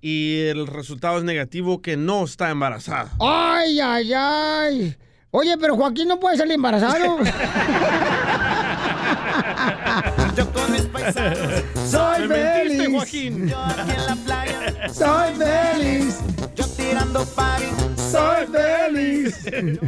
[0.00, 3.12] y el resultado es negativo que no está embarazada.
[3.20, 4.96] Ay, ay, ay.
[5.30, 7.18] Oye, pero Joaquín no puede salir embarazado.
[11.88, 12.88] Soy Me mentiste, feliz.
[12.94, 13.48] Joaquín.
[13.48, 16.18] Yo aquí en la playa Soy feliz.
[16.54, 17.64] Yo tirando party
[17.96, 19.46] Soy feliz.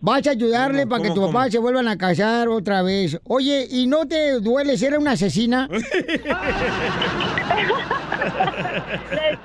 [0.00, 1.32] Vas a ayudarle ¿Cómo, para que tu cómo?
[1.32, 3.18] papá se vuelvan a casar otra vez.
[3.24, 5.68] Oye, ¿y no te duele ser una asesina?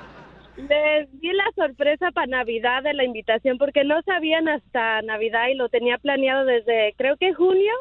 [0.56, 5.54] Les, di la sorpresa para Navidad de la invitación porque no sabían hasta Navidad y
[5.54, 7.72] lo tenía planeado desde creo que junio.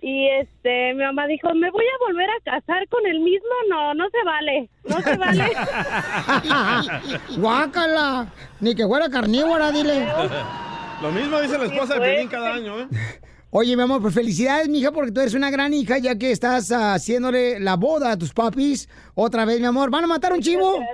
[0.00, 3.48] Y este, mi mamá dijo, ¿me voy a volver a casar con el mismo?
[3.68, 5.44] No, no se vale, no se vale.
[7.36, 8.32] Guácala.
[8.60, 10.06] Ni que fuera carnívora, dile.
[11.02, 12.88] Lo mismo dice la esposa de Pelín cada año, ¿eh?
[13.50, 16.70] Oye, mi amor, pues felicidades, mija, porque tú eres una gran hija, ya que estás
[16.70, 18.90] haciéndole la boda a tus papis.
[19.14, 19.90] Otra vez, mi amor.
[19.90, 20.76] ¿Van a matar un chivo?
[20.78, 20.84] A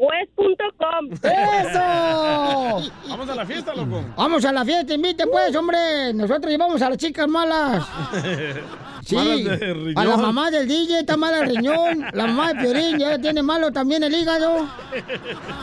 [0.00, 1.12] west.com.
[1.12, 2.92] ¡Eso!
[3.08, 4.04] Vamos a la fiesta, loco.
[4.16, 6.12] Vamos a la fiesta, invite pues, hombre.
[6.14, 7.84] Nosotros llevamos a las chicas malas.
[9.04, 9.98] Sí, Malas de riñón.
[9.98, 12.06] a la mamá del DJ está mala el riñón.
[12.12, 14.68] La mamá de Piorín ya tiene malo también el hígado.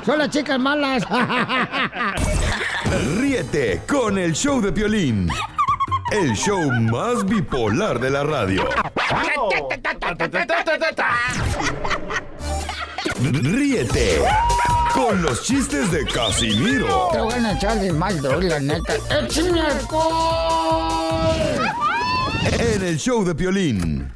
[0.05, 1.05] Son las chicas malas.
[3.17, 5.29] Ríete con el show de Piolín.
[6.11, 8.67] El show más bipolar de la radio.
[13.21, 14.23] Ríete
[14.93, 18.95] con los chistes de Casimiro Te voy a echar de mal, la neta.
[19.09, 19.61] ¡Échame
[22.57, 24.11] en el show de Piolín.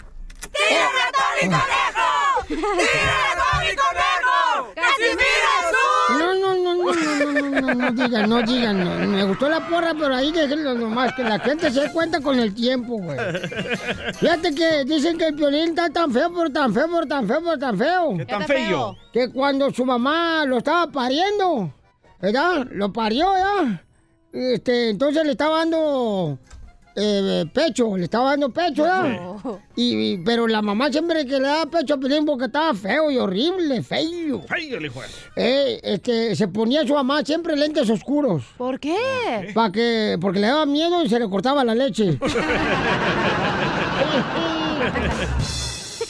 [0.51, 2.45] ¡Tírame a Tony Conejo!
[2.47, 4.74] ¡Tírame a Tony Conejo!
[4.76, 5.32] ¡Casimiro
[7.64, 8.84] no, no, digan, no digan.
[8.84, 9.07] no.
[9.07, 12.53] Me gustó la porra, pero ahí déjenlo nomás, que la gente se cuenta con el
[12.53, 13.18] tiempo, güey.
[14.16, 17.41] Fíjate que dicen que el violín está tan feo, pero tan feo, pero tan feo,
[17.43, 18.18] pero tan feo.
[18.18, 18.97] ¿Qué tan feo?
[19.11, 21.74] Que cuando su mamá lo estaba pariendo,
[22.22, 22.68] ¿verdad?
[22.72, 23.82] Lo parió, ¿verdad?
[24.32, 26.39] Este, entonces le estaba dando
[26.95, 29.19] eh, pecho, le estaba dando pecho, ¿verdad?
[29.75, 33.09] Y, y- pero la mamá siempre que le daba pecho a Pelín porque estaba feo
[33.11, 34.41] y horrible, feo.
[34.47, 35.01] Feo el hijo
[35.35, 38.43] Eh, este, se ponía su mamá siempre lentes oscuros.
[38.57, 39.51] ¿Por qué?
[39.53, 42.17] Para que, porque le daba miedo y se le cortaba la leche.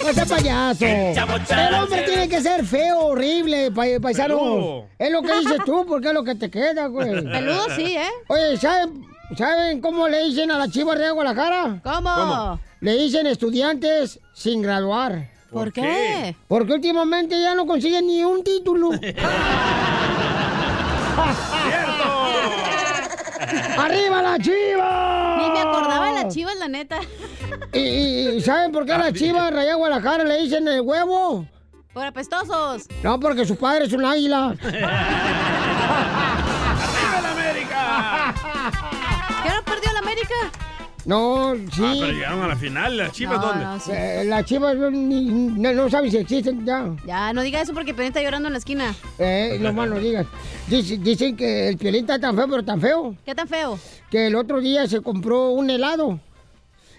[0.03, 0.85] No sea payaso.
[0.85, 4.37] El hombre tiene que ser feo, horrible, pa- paisano.
[4.37, 4.85] Peludo.
[4.99, 7.23] Es lo que dices tú, porque es lo que te queda, güey.
[7.23, 8.09] Peludo sí, ¿eh?
[8.27, 9.05] Oye, ¿saben,
[9.37, 11.79] ¿saben cómo le dicen a las chivas de Guadalajara?
[11.83, 12.09] ¿Cómo?
[12.15, 12.59] ¿Cómo?
[12.81, 15.29] Le dicen estudiantes sin graduar.
[15.51, 16.35] ¿Por ¿Por qué?
[16.47, 18.89] Porque últimamente ya no consiguen ni un título.
[23.77, 25.35] ¡Arriba la chiva!
[25.37, 26.97] Ni me acordaba de las chivas, la neta.
[27.73, 30.81] ¿Y, y- y saben por qué a las chivas de Raya Guadalajara le dicen el
[30.81, 31.45] huevo?
[31.93, 32.87] Por apestosos.
[33.03, 34.55] No, porque su padre es un águila.
[34.59, 34.87] ¿Qué no
[37.21, 37.33] perdió la
[40.23, 40.59] América?
[41.05, 41.81] No, sí.
[41.83, 42.95] Ah, pero llegaron a la final.
[42.95, 43.65] ¿Las chivas No, dónde?
[43.65, 43.91] no, sí.
[43.93, 46.89] Eh, las chivas no, ni- no, no saben si existen ya.
[47.05, 48.95] Ya, no diga eso porque Pelín está llorando en la esquina.
[49.19, 50.25] Eh, no más digas.
[50.67, 53.15] Dice- Dicen que el piolín está tan feo, pero tan feo.
[53.25, 53.77] ¿Qué tan feo?
[54.09, 56.21] Que el otro día se compró un helado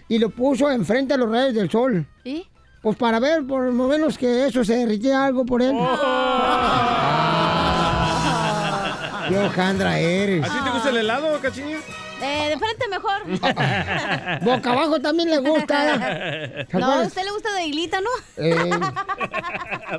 [0.07, 2.07] y lo puso enfrente a los rayos del sol.
[2.25, 2.47] ¿Y?
[2.83, 5.72] Pues para ver por lo menos que eso se derritía algo por él.
[9.31, 10.45] Qué hojandra eres.
[10.45, 11.79] ¿A ti te gusta el helado, cachinilla?
[12.23, 14.41] Eh, de frente mejor.
[14.45, 16.67] Boca abajo también le gusta.
[16.71, 18.11] ¿Se No, a usted le gusta de hilita, ¿no?
[18.37, 18.71] Eh,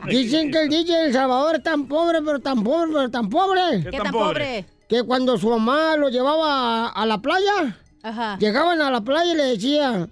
[0.07, 3.84] dicen que el DJ El Salvador es tan pobre, pero tan pobre, pero tan pobre.
[3.91, 4.66] ¿Qué tan pobre?
[4.88, 8.38] Que cuando su mamá lo llevaba a, a la playa, Ajá.
[8.39, 10.07] llegaban a la playa y le decía,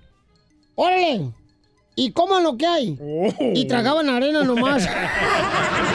[0.76, 1.32] órale,
[1.96, 3.00] y coman lo que hay.
[3.54, 4.88] Y tragaban arena nomás.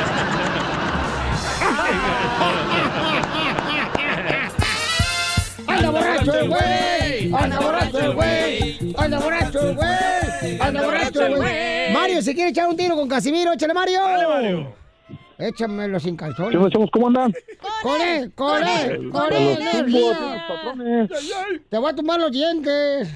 [6.29, 7.33] borracho el güey!
[7.35, 8.95] ¡Anda borracho el güey!
[8.97, 10.61] ¡Anda borracho el güey!
[10.61, 11.93] ¡Anda borracho el güey!
[11.93, 14.01] Mario, si quiere echar un tiro con Casimiro, échale Mario.
[14.03, 14.75] Mario.
[15.39, 16.59] Échamelo sin calzones.
[16.59, 16.91] ¿Qué hacemos?
[16.91, 17.33] ¿Cómo andan?
[17.83, 18.33] ¡Con él!
[18.35, 19.11] ¡Con él!
[19.11, 19.57] ¡Con Los él!
[19.57, 20.47] tumbos, energía!
[20.49, 21.11] patrones.
[21.71, 23.09] Te voy a tumbar los dientes.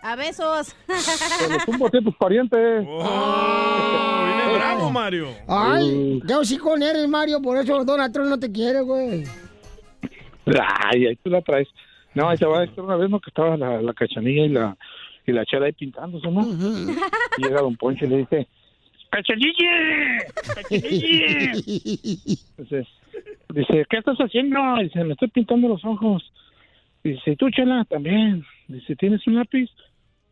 [0.00, 0.74] A besos.
[0.86, 2.86] Te los tumbo a tus parientes.
[2.86, 5.28] Viene bravo, Mario.
[5.46, 9.24] Ay, yo sí con eres, Mario, por eso Donald Trump no te quiere, güey.
[10.46, 11.68] Ay, ahí tú la traes.
[12.14, 13.20] No, ahí te va una vez, ¿no?
[13.20, 14.76] Que estaba la, la cachanilla y la,
[15.26, 16.42] y la chela ahí pintándose, ¿no?
[17.38, 18.48] Llega Don Poncho y le dice,
[19.10, 20.24] ¡Cachanilla!
[20.54, 21.52] ¡Cachanilla!
[22.58, 22.86] Dice,
[23.54, 24.58] dice, ¿qué estás haciendo?
[24.82, 26.30] Dice, me estoy pintando los ojos.
[27.02, 27.84] Dice, ¿y tú, chela?
[27.84, 28.44] También.
[28.66, 29.70] Dice, ¿tienes un lápiz?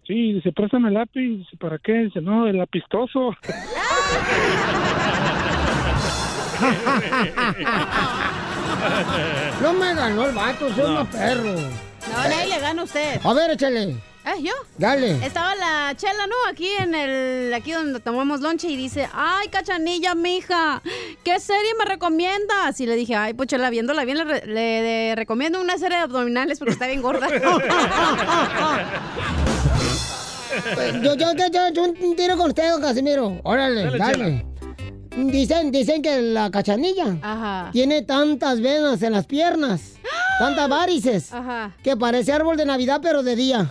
[0.07, 1.39] Sí, dice, préstame el lápiz.
[1.39, 2.05] Dice, ¿para qué?
[2.05, 3.35] Dice, no, el lapistoso.
[9.63, 11.01] No me ganó el vato, soy No.
[11.03, 11.53] un perro.
[11.55, 13.21] No, nadie le gana a usted.
[13.25, 13.97] A ver, échale.
[14.27, 14.53] ¿Eh, yo?
[14.77, 15.25] Dale.
[15.25, 16.35] Estaba la chela, ¿no?
[16.51, 17.55] Aquí en el...
[17.55, 20.83] Aquí donde tomamos lonche y dice, ay, cachanilla, mija,
[21.23, 22.81] ¿qué serie me recomiendas?
[22.81, 25.99] Y le dije, ay, pues chela, viéndola bien, le, re- le- le recomiendo una serie
[25.99, 27.29] de abdominales porque está bien gorda.
[31.03, 33.41] Yo, yo, yo, yo, yo un tiro con usted, Casimiro.
[33.45, 34.47] Órale, Dale, dale.
[35.17, 37.71] Dicen, dicen que la cachanilla Ajá.
[37.73, 39.95] tiene tantas venas en las piernas,
[40.39, 41.75] tantas varices, Ajá.
[41.83, 43.71] que parece árbol de Navidad, pero de día.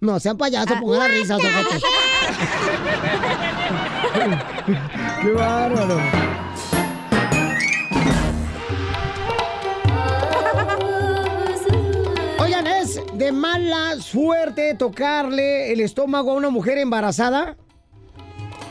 [0.00, 1.52] No sean payasos, pongan la risa, ojete.
[5.22, 5.98] ¡Qué bárbaro!
[12.40, 17.56] Oigan, ¿es de mala suerte tocarle el estómago a una mujer embarazada?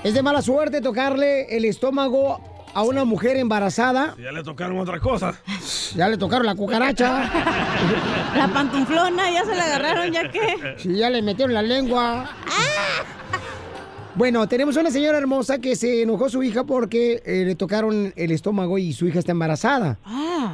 [0.04, 2.42] ¿Es de mala suerte tocarle el estómago
[2.74, 4.16] a una mujer embarazada?
[4.18, 5.34] Ya le tocaron otra cosa.
[5.94, 7.30] Ya le tocaron la cucaracha.
[8.38, 10.76] La pantuflona, ya se la agarraron, ya que...
[10.78, 12.30] Sí, ya le metieron la lengua.
[14.16, 18.32] Bueno, tenemos una señora hermosa que se enojó su hija porque eh, le tocaron el
[18.32, 20.00] estómago y su hija está embarazada.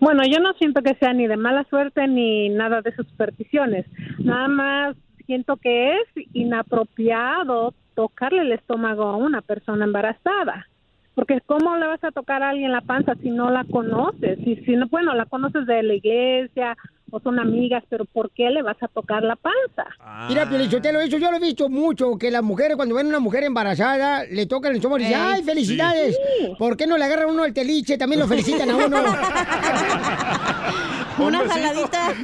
[0.00, 3.84] Bueno, yo no siento que sea ni de mala suerte ni nada de sus supersticiones.
[4.18, 5.98] Nada más siento que es
[6.32, 10.66] inapropiado tocarle el estómago a una persona embarazada.
[11.14, 14.38] Porque ¿cómo le vas a tocar a alguien la panza si no la conoces?
[14.44, 16.76] Si, si no, bueno, la conoces de la iglesia
[17.10, 19.84] o son amigas, pero ¿por qué le vas a tocar la panza?
[20.28, 23.18] Mira, Pielichotelo, eso yo lo he visto mucho, que las mujeres cuando ven a una
[23.18, 26.16] mujer embarazada, le tocan el estómago y dicen, ¡ay, felicidades!
[26.16, 26.54] sí.
[26.58, 27.98] ¿Por qué no le agarran uno el teliche?
[27.98, 28.98] También lo felicitan a uno.
[31.18, 32.14] Una jaladita.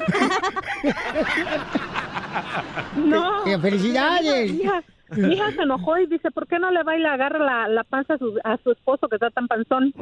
[2.97, 3.45] No.
[3.61, 4.53] Felicidades.
[5.11, 7.69] Mi hija se enojó y dice, ¿por qué no le va y le agarra la,
[7.69, 9.93] la panza a su, a su esposo que está tan panzón?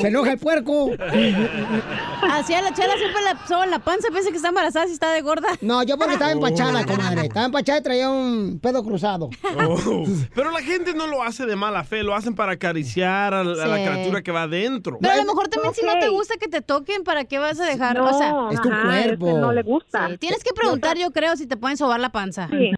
[0.00, 0.90] Se enoja el puerco.
[2.30, 5.12] Así a la chela siempre le soban la panza, piensa que está embarazada si está
[5.12, 5.48] de gorda.
[5.60, 7.22] No, yo porque estaba empachada, comadre.
[7.26, 9.30] Estaba empachada y traía un pedo cruzado.
[9.68, 10.04] Oh,
[10.34, 13.62] Pero la gente no lo hace de mala fe, lo hacen para acariciar a, la-
[13.62, 13.84] a la Sí.
[13.84, 14.98] criatura que va adentro.
[15.00, 17.58] Pero a lo mejor también si no te gusta que te toquen, ¿para qué vas
[17.60, 17.96] a dejar?
[17.96, 19.26] No, o sea, Es tu ajá, cuerpo.
[19.28, 20.08] es que no le gusta.
[20.08, 22.48] Sí, Tienes que preguntar, yo creo, si te pueden sobar la panza.
[22.48, 22.72] Sí.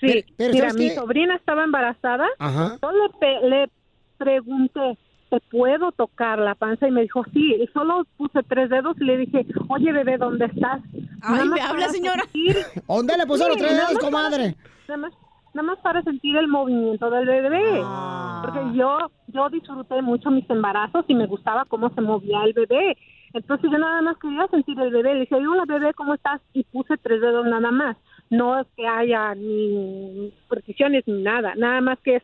[0.00, 0.94] Sí, Pero- pero mira, ¿sabes mi qué?
[0.94, 2.26] sobrina estaba embarazada.
[2.38, 2.78] Ajá.
[2.82, 3.70] Yo le, pe- le
[4.18, 4.98] pregunté,
[5.30, 6.88] ¿te puedo tocar la panza?
[6.88, 7.54] Y me dijo, sí.
[7.60, 10.80] Y solo puse tres dedos y le dije, oye, bebé, ¿dónde estás?
[11.22, 12.22] Ay, Nada me habla, señora.
[12.32, 12.56] sentir-
[12.88, 14.54] ¿Dónde le puso los tres dedos, para- comadre?
[14.88, 15.12] Nada más,
[15.54, 17.80] nada más para sentir el movimiento del bebé.
[17.84, 18.42] Ah.
[18.44, 18.98] Porque yo,
[19.28, 22.96] yo disfruté mucho mis embarazos y me gustaba cómo se movía el bebé.
[23.32, 25.14] Entonces yo nada más quería sentir el bebé.
[25.14, 26.40] Le dije, hola bebé, ¿cómo estás?
[26.52, 27.96] Y puse tres dedos nada más.
[28.30, 31.54] No es que haya ni supersticiones ni nada.
[31.56, 32.22] Nada más que es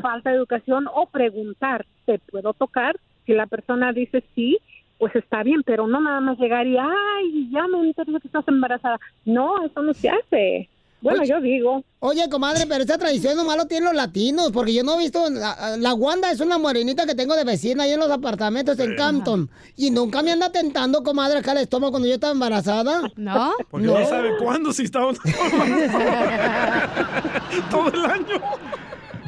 [0.00, 2.98] falta de educación o preguntar, ¿te puedo tocar?
[3.26, 4.58] Si la persona dice sí,
[4.98, 8.46] pues está bien, pero no nada más llegar y, ay, ya me enteré que estás
[8.48, 8.98] embarazada.
[9.24, 10.68] No, eso no se hace.
[11.00, 11.84] Bueno, Oye, yo digo.
[12.00, 15.30] Oye, comadre, pero esta tradición nomás lo tienen los latinos, porque yo no he visto.
[15.30, 18.96] La, la Wanda es una morenita que tengo de vecina ahí en los apartamentos en
[18.96, 19.48] Campton.
[19.76, 23.02] Y nunca me anda tentando, comadre, acá el estómago cuando yo estaba embarazada.
[23.16, 23.52] ¿No?
[23.70, 25.00] Porque no, sabe cuándo si está
[27.70, 28.40] todo el año.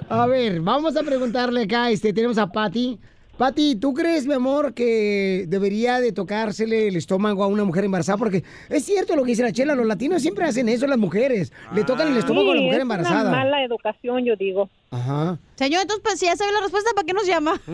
[0.08, 2.98] A ver, vamos a preguntarle acá, este, tenemos a Patty.
[3.40, 8.18] Patty, ¿tú crees, mi amor, que debería de tocársele el estómago a una mujer embarazada?
[8.18, 11.50] Porque es cierto lo que dice la chela, los latinos siempre hacen eso, las mujeres.
[11.74, 13.30] Le tocan el estómago a la mujer es Una embarazada.
[13.30, 14.68] mala educación, yo digo.
[14.90, 15.38] Ajá.
[15.54, 17.58] Señor, entonces, pues si ya sabe la respuesta, ¿para qué nos llama?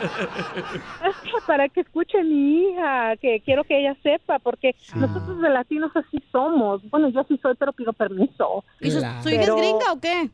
[0.00, 5.48] Es que para que escuche mi hija, que quiero que ella sepa, porque nosotros de
[5.48, 6.82] latinos así somos.
[6.90, 8.64] Bueno, yo sí soy, pero pido permiso.
[8.80, 9.22] ¿Y su, Claro.
[9.22, 10.30] su hija es gringa o qué?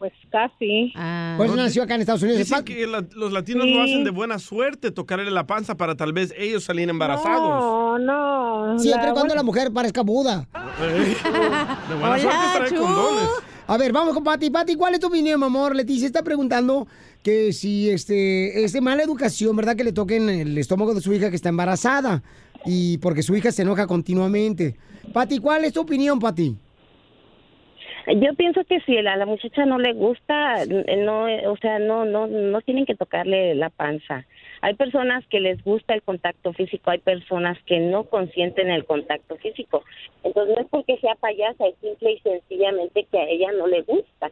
[0.00, 0.94] Pues casi.
[1.36, 2.38] Pues nació acá en Estados Unidos.
[2.38, 3.74] Dicen que la- los latinos Sí.
[3.74, 7.38] lo hacen de buena suerte, tocarle la panza para tal vez ellos salir embarazados.
[7.38, 8.78] No, no.
[8.78, 10.48] Siempre la- y cuando la mujer parezca Buda.
[10.80, 11.14] Eh,
[11.90, 13.28] De buena suerte trae condones.
[13.66, 14.48] A ver, vamos con Pati.
[14.48, 15.76] Pati, ¿cuál es tu opinión, mi amor?
[15.76, 16.88] Leticia está preguntando
[17.22, 19.76] que si este es de mala educación, ¿verdad?
[19.76, 22.22] Que le toquen el estómago de su hija que está embarazada.
[22.64, 24.76] Y porque su hija se enoja continuamente.
[25.12, 26.56] Pati, ¿cuál es tu opinión, Pati?
[28.16, 31.78] Yo pienso que si a la, muchacha no le gusta, eh, no, eh, o sea,
[31.78, 34.24] no, no, no tienen que tocarle la panza.
[34.62, 39.36] Hay personas que les gusta el contacto físico, hay personas que no consienten el contacto
[39.36, 39.84] físico.
[40.24, 43.82] Entonces no es porque sea payasa, es simple y sencillamente que a ella no le
[43.82, 44.30] gusta.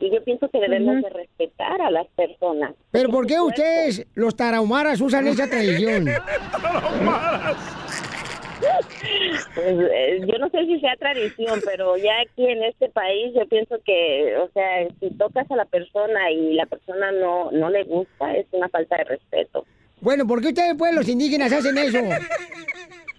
[0.00, 2.74] Y yo pienso que debemos de respetar a las personas.
[2.90, 6.06] ¿Pero por qué ustedes, los tarahumaras, usan esa tradición?
[9.54, 13.46] Pues, eh, yo no sé si sea tradición, pero ya aquí en este país yo
[13.46, 17.84] pienso que, o sea, si tocas a la persona y la persona no no le
[17.84, 19.64] gusta, es una falta de respeto.
[20.00, 21.98] Bueno, ¿por qué ustedes, pues, los indígenas hacen eso?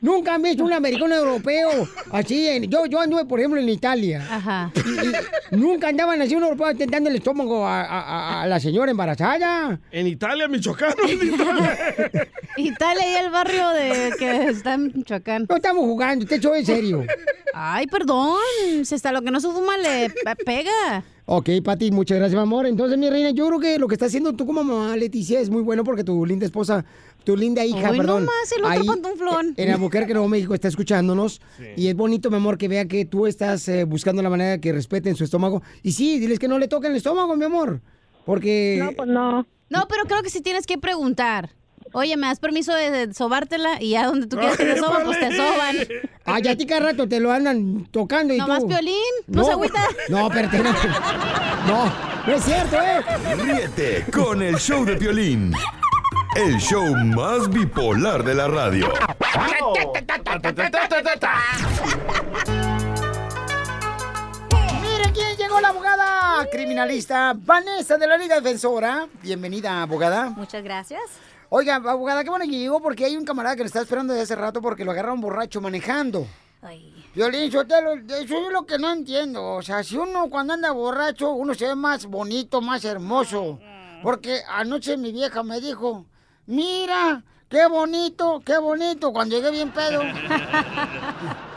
[0.02, 2.48] Nunca han visto un americano europeo así.
[2.48, 4.26] En, yo, yo anduve, por ejemplo, en Italia.
[4.30, 4.72] Ajá.
[4.76, 8.60] Y, y nunca andaban así un europeo tentando el estómago a, a- a- a la
[8.60, 9.80] señora embarazada.
[9.92, 10.94] En Italia, Michoacán.
[12.58, 15.46] Italia y el barrio de que está en Michoacán.
[15.50, 17.06] No estamos jugando, te estoy en serio.
[17.54, 18.38] Ay, perdón.
[18.84, 21.04] Si hasta lo que no se fuma le pe- pega.
[21.26, 22.66] Ok, Pati, muchas gracias, mi amor.
[22.66, 25.50] Entonces, mi reina, yo creo que lo que está haciendo tú como mamá, Leticia, es
[25.50, 26.84] muy bueno porque tu linda esposa,
[27.24, 28.26] tu linda hija, Hoy perdón.
[28.26, 29.54] nomás, el otro ahí, pantuflón.
[29.58, 31.42] En Albuquerque, Nuevo México, está escuchándonos.
[31.76, 34.62] Y es bonito, mi amor, que vea que tú estás eh, buscando la manera de
[34.62, 35.62] que respeten su estómago.
[35.84, 37.82] Y sí, diles que no le toquen el estómago, mi amor.
[38.26, 38.80] Porque...
[38.80, 39.48] No, pues no.
[39.70, 41.52] No, pero creo que sí tienes que preguntar.
[41.94, 43.82] Oye, ¿me das permiso de, sobártela?
[43.82, 45.76] Y ya donde tú quieras que te soban, pues te soban.
[46.26, 48.68] Ay, a ti cada rato te lo andan tocando y Nomás tú...
[48.68, 48.96] Piolín,
[49.28, 49.84] no se agüita.
[50.10, 50.72] No, espérate, no.
[51.68, 51.94] No,
[52.28, 53.02] no es cierto, ¿eh?
[53.36, 55.54] Ríete con el show de Piolín.
[56.36, 58.88] El show más bipolar de la radio.
[64.82, 69.08] Mire quién llegó la abogada criminalista Vanessa de la Liga Defensora.
[69.22, 70.30] Bienvenida, abogada.
[70.30, 71.02] Muchas gracias.
[71.50, 74.24] Oiga, abogada, qué bueno que llegó porque hay un camarada que le está esperando desde
[74.24, 76.28] hace rato porque lo agarraron borracho manejando.
[77.14, 79.56] Violín Sotelo, eso es lo que no entiendo.
[79.56, 83.60] O sea, si uno cuando anda borracho, uno se ve más bonito, más hermoso.
[84.02, 86.06] Porque anoche mi vieja me dijo,
[86.52, 90.02] mira, qué bonito, qué bonito, cuando llegué bien pedo.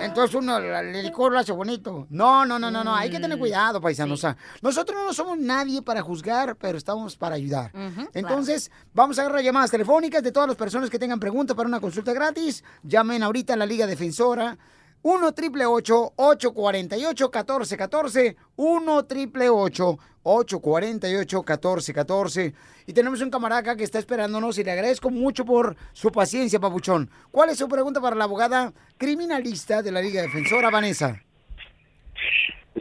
[0.00, 2.06] Entonces uno, el licor lo hace bonito.
[2.10, 2.94] No, no, no, no, no.
[2.94, 4.18] Hay que tener cuidado, paisanos.
[4.18, 7.72] O sea, nosotros no somos nadie para juzgar, pero estamos para ayudar.
[8.12, 11.80] Entonces, vamos a agarrar llamadas telefónicas de todas las personas que tengan preguntas para una
[11.80, 12.62] consulta gratis.
[12.82, 14.58] Llamen ahorita a la Liga Defensora.
[15.04, 22.54] 1 triple 848 1414 1 triple 848 1414
[22.86, 26.58] Y tenemos un camarada acá que está esperándonos y le agradezco mucho por su paciencia,
[26.58, 27.10] papuchón.
[27.30, 31.22] ¿Cuál es su pregunta para la abogada criminalista de la Liga Defensora, Vanessa?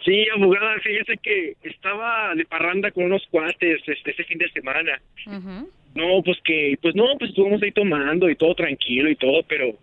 [0.05, 5.01] Sí, abogada, fíjese que estaba de parranda con unos cuates este, este fin de semana.
[5.93, 9.77] No, pues que, pues no, pues estuvimos ahí tomando y todo tranquilo y todo, pero,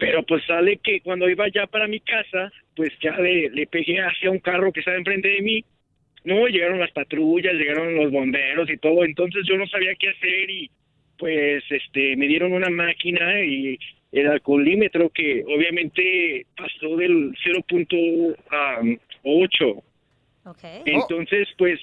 [0.00, 4.00] pero pues sale que cuando iba ya para mi casa, pues ya le, le pegué
[4.00, 5.62] hacia un carro que estaba enfrente de mí.
[6.24, 10.50] No, llegaron las patrullas, llegaron los bomberos y todo, entonces yo no sabía qué hacer
[10.50, 10.70] y
[11.18, 13.78] pues este me dieron una máquina y
[14.12, 19.82] el alcoholímetro que obviamente pasó del 0.8.
[20.46, 20.80] Okay.
[20.86, 21.78] Entonces, pues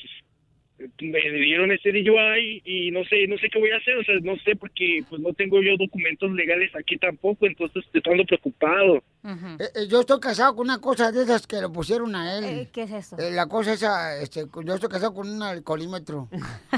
[0.99, 4.15] me dieron ese DUI y no sé, no sé qué voy a hacer, o sea,
[4.21, 9.03] no sé porque pues no tengo yo documentos legales aquí tampoco, entonces estoy preocupado.
[9.23, 12.43] Eh, eh, yo estoy casado con una cosa de esas que le pusieron a él.
[12.43, 13.17] Eh, ¿Qué es eso?
[13.17, 16.29] Eh, la cosa esa, este, yo estoy casado con un alcoholímetro.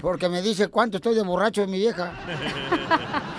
[0.02, 2.14] Porque me dice cuánto estoy de borracho de mi vieja.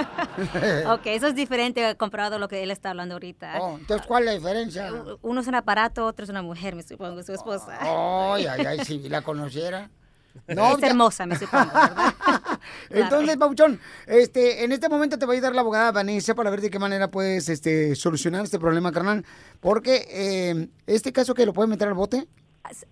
[0.92, 3.60] ok, eso es diferente comparado a lo que él está hablando ahorita.
[3.60, 4.92] Oh, entonces, ¿cuál es la diferencia?
[5.22, 7.78] Uno es un aparato, otro es una mujer, me supongo, su esposa.
[7.80, 9.90] Ay, ay, ay, si la conociera.
[10.46, 12.14] es ya- hermosa, me supongo, ¿verdad?
[12.90, 16.60] Entonces, Pabuchón, este, en este momento te va a ayudar la abogada Vanessa para ver
[16.60, 19.24] de qué manera puedes este, solucionar este problema, carnal.
[19.60, 22.28] Porque eh, este caso que lo pueden meter al bote.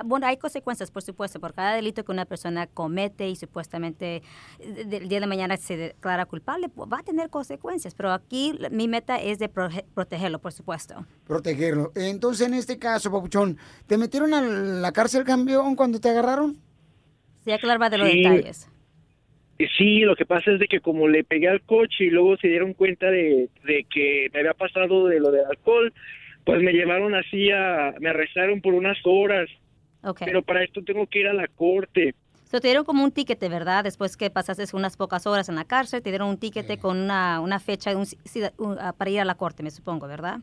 [0.04, 4.22] Bueno, hay consecuencias, por supuesto, por cada delito que una persona comete y supuestamente
[4.58, 7.94] eh, del día de mañana se declara culpable, va a tener consecuencias.
[7.94, 11.04] Pero aquí mi meta es de proge- protegerlo, por supuesto.
[11.26, 11.92] protegerlo.
[11.94, 16.56] Entonces, en este caso, Papuchón, ¿te metieron a la cárcel, campeón, cuando te agarraron?
[17.44, 18.16] Sí, aclarar de los Sí.
[18.22, 18.68] detalles.
[19.58, 22.36] Y Sí, lo que pasa es de que como le pegué al coche y luego
[22.36, 25.92] se dieron cuenta de, de que me había pasado de lo del alcohol,
[26.49, 29.51] pues me llevaron así a, me arrestaron por unas horas.
[30.24, 32.14] Pero para esto tengo que ir a la corte.
[32.51, 33.84] So, te dieron como un ticket, ¿verdad?
[33.84, 37.40] Después que pasaste unas pocas horas en la cárcel, te dieron un ticket con una,
[37.40, 40.38] una fecha un- ah, para ir a la corte, me supongo, ¿verdad?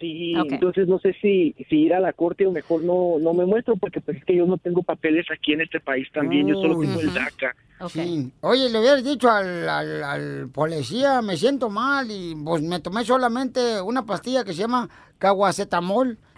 [0.00, 3.44] Sí, entonces no sé si, si ir a la corte o mejor no, no me
[3.46, 6.54] muestro porque pues es que yo no tengo papeles aquí en este país también, yo
[6.54, 7.56] solo tengo el DACA.
[7.88, 8.32] Sí.
[8.40, 13.04] Oye, le hubieras dicho al, al- al policía, me siento mal y pues me tomé
[13.04, 14.88] solamente una pastilla que se llama
[15.18, 16.18] caguacetamol.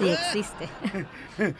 [0.00, 0.68] Sí existe.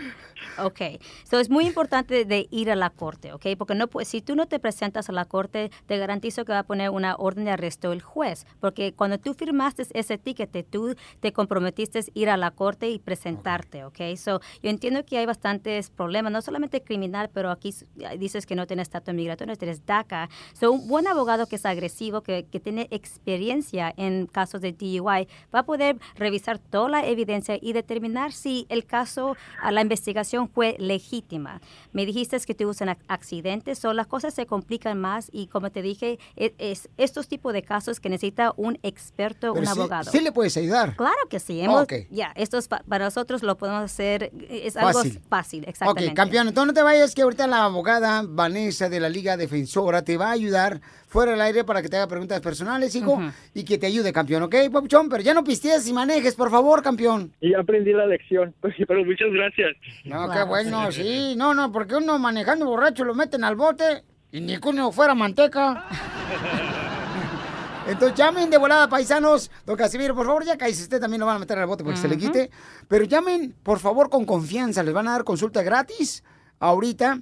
[0.57, 0.81] Ok,
[1.25, 4.37] so es muy importante de ir a la corte, ok, porque no pu- si tú
[4.37, 7.51] no te presentas a la corte, te garantizo que va a poner una orden de
[7.51, 12.37] arresto el juez, porque cuando tú firmaste ese ticket, tú te comprometiste a ir a
[12.37, 17.31] la corte y presentarte, ok, so yo entiendo que hay bastantes problemas, no solamente criminal,
[17.35, 17.75] pero aquí
[18.19, 22.23] dices que no tienes estatus migratorio, tienes DACA, so un buen abogado que es agresivo,
[22.23, 27.59] que, que tiene experiencia en casos de DUI, va a poder revisar toda la evidencia
[27.61, 31.61] y determinar si el caso, a la investigación fue legítima.
[31.93, 35.71] Me dijiste que tuviste un ac- accidente, so las cosas se complican más y como
[35.71, 39.79] te dije, es, es estos tipos de casos que necesita un experto, Pero un sí-
[39.81, 40.11] abogado.
[40.11, 40.97] sí le puedes ayudar.
[40.97, 41.61] Claro que sí.
[41.61, 41.93] hemos- Ok.
[42.11, 45.21] Ya, esto es pa- para nosotros lo podemos hacer, es algo Fácil.
[45.29, 46.11] fácil, exactamente.
[46.11, 50.03] Ok, campeón, entonces no te vayas, que ahorita la abogada Vanessa de la Liga Defensora
[50.03, 53.21] te va a ayudar fuera del aire para que te haga preguntas personales, hijo,
[53.55, 55.09] y que te ayude, campeón, ¿ok, papuchón?
[55.09, 57.33] Pero ya no pistees y manejes, por favor, campeón.
[57.41, 58.53] Y ya aprendí la lección,
[58.89, 59.77] pero muchas gracias.
[60.05, 61.35] No, qué bueno, sí.
[61.37, 65.15] No, no, porque uno manejando borracho lo meten al bote y ni que uno fuera
[65.15, 65.85] manteca.
[67.87, 69.51] Entonces llamen de volada, paisanos.
[69.67, 71.99] Don Casimiro, por favor, ya cállese usted también lo van a meter al bote porque
[71.99, 72.51] se le quite.
[72.89, 74.83] Pero llamen, por favor, con confianza.
[74.83, 76.25] Les van a dar consulta gratis
[76.59, 77.21] ahorita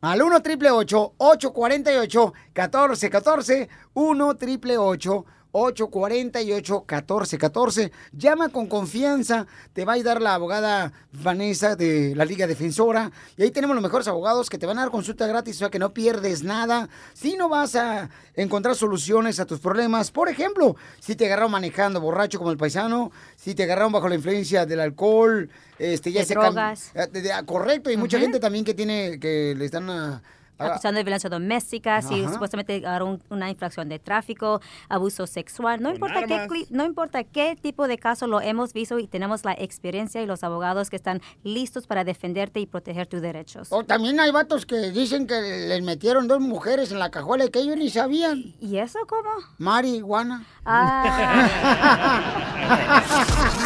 [0.00, 9.46] al 1 triple 848 1414 1 triple 848 1414 Llama con confianza.
[9.72, 13.12] Te va a ayudar la abogada Vanessa de la Liga Defensora.
[13.36, 15.70] Y ahí tenemos los mejores abogados que te van a dar consulta gratis, o sea
[15.70, 16.88] que no pierdes nada.
[17.12, 22.00] Si no vas a encontrar soluciones a tus problemas, por ejemplo, si te agarraron manejando
[22.00, 25.48] borracho como el paisano, si te agarraron bajo la influencia del alcohol,
[25.78, 26.90] este, ya De se drogas.
[26.94, 30.22] eh, ah, correcto, y mucha gente también que tiene, que le están ah,
[30.58, 35.90] acusando de violencia doméstica, si supuestamente agarró un- una infracción de tráfico, abuso sexual, no
[35.90, 36.70] importa, qué, armas.
[36.70, 40.44] no importa qué tipo de caso lo hemos visto y tenemos la experiencia y los
[40.44, 43.68] abogados que están listos para defenderte y proteger tus derechos.
[43.70, 47.50] O también hay vatos que dicen que les metieron dos mujeres en la cajuela y
[47.50, 48.54] que ellos ni sabían.
[48.60, 49.30] ¿Y eso cómo?
[49.58, 50.44] Marihuana.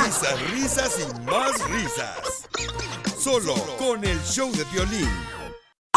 [0.05, 2.49] Risas, risas y más risas.
[3.19, 5.09] Solo con el show de violín.